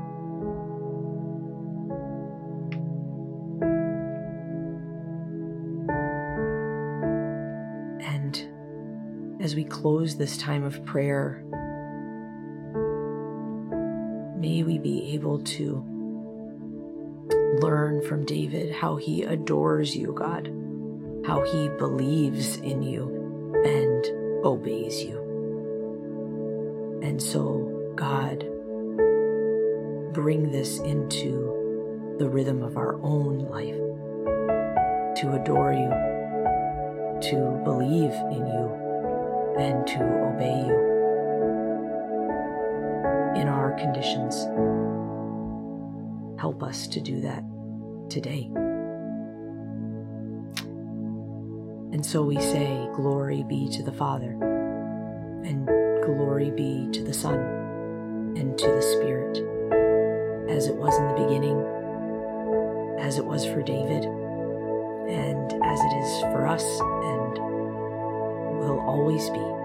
As 9.52 9.56
we 9.56 9.64
close 9.64 10.16
this 10.16 10.38
time 10.38 10.64
of 10.64 10.82
prayer, 10.86 11.44
may 14.38 14.62
we 14.62 14.78
be 14.78 15.12
able 15.12 15.40
to 15.40 15.84
learn 17.60 18.00
from 18.00 18.24
David 18.24 18.72
how 18.72 18.96
he 18.96 19.24
adores 19.24 19.94
you, 19.94 20.14
God, 20.14 20.46
how 21.26 21.42
he 21.44 21.68
believes 21.76 22.56
in 22.56 22.82
you 22.82 23.52
and 23.62 24.42
obeys 24.42 25.04
you. 25.04 25.18
And 27.02 27.20
so, 27.20 27.92
God, 27.94 28.38
bring 30.14 30.50
this 30.50 30.78
into 30.78 32.16
the 32.18 32.26
rhythm 32.26 32.62
of 32.62 32.78
our 32.78 32.94
own 33.02 33.40
life 33.40 33.76
to 35.20 35.38
adore 35.38 35.74
you, 35.74 35.90
to 37.28 37.60
believe 37.64 38.14
in 38.32 38.46
you, 38.46 38.82
and 39.58 39.86
to 39.86 40.00
obey 40.00 40.66
you 40.66 40.92
in 43.40 43.48
our 43.48 43.72
conditions. 43.78 44.46
Help 46.40 46.62
us 46.62 46.86
to 46.88 47.00
do 47.00 47.20
that 47.20 47.44
today. 48.10 48.50
And 51.92 52.04
so 52.04 52.22
we 52.22 52.36
say, 52.36 52.88
Glory 52.94 53.44
be 53.44 53.68
to 53.68 53.82
the 53.82 53.92
Father, 53.92 54.32
and 55.44 55.66
glory 56.02 56.50
be 56.50 56.88
to 56.92 57.04
the 57.04 57.12
Son, 57.12 57.38
and 58.36 58.56
to 58.58 58.66
the 58.66 58.82
Spirit, 58.82 59.38
as 60.50 60.66
it 60.66 60.74
was 60.74 60.98
in 60.98 61.08
the 61.08 61.26
beginning, 61.26 61.60
as 62.98 63.18
it 63.18 63.24
was 63.24 63.44
for 63.44 63.62
David, 63.62 64.04
and 64.04 65.52
as 65.64 65.80
it 65.80 65.96
is 65.98 66.20
for 66.32 66.46
us, 66.46 66.64
and 66.80 67.51
will 68.62 68.80
always 68.80 69.28
be. 69.30 69.61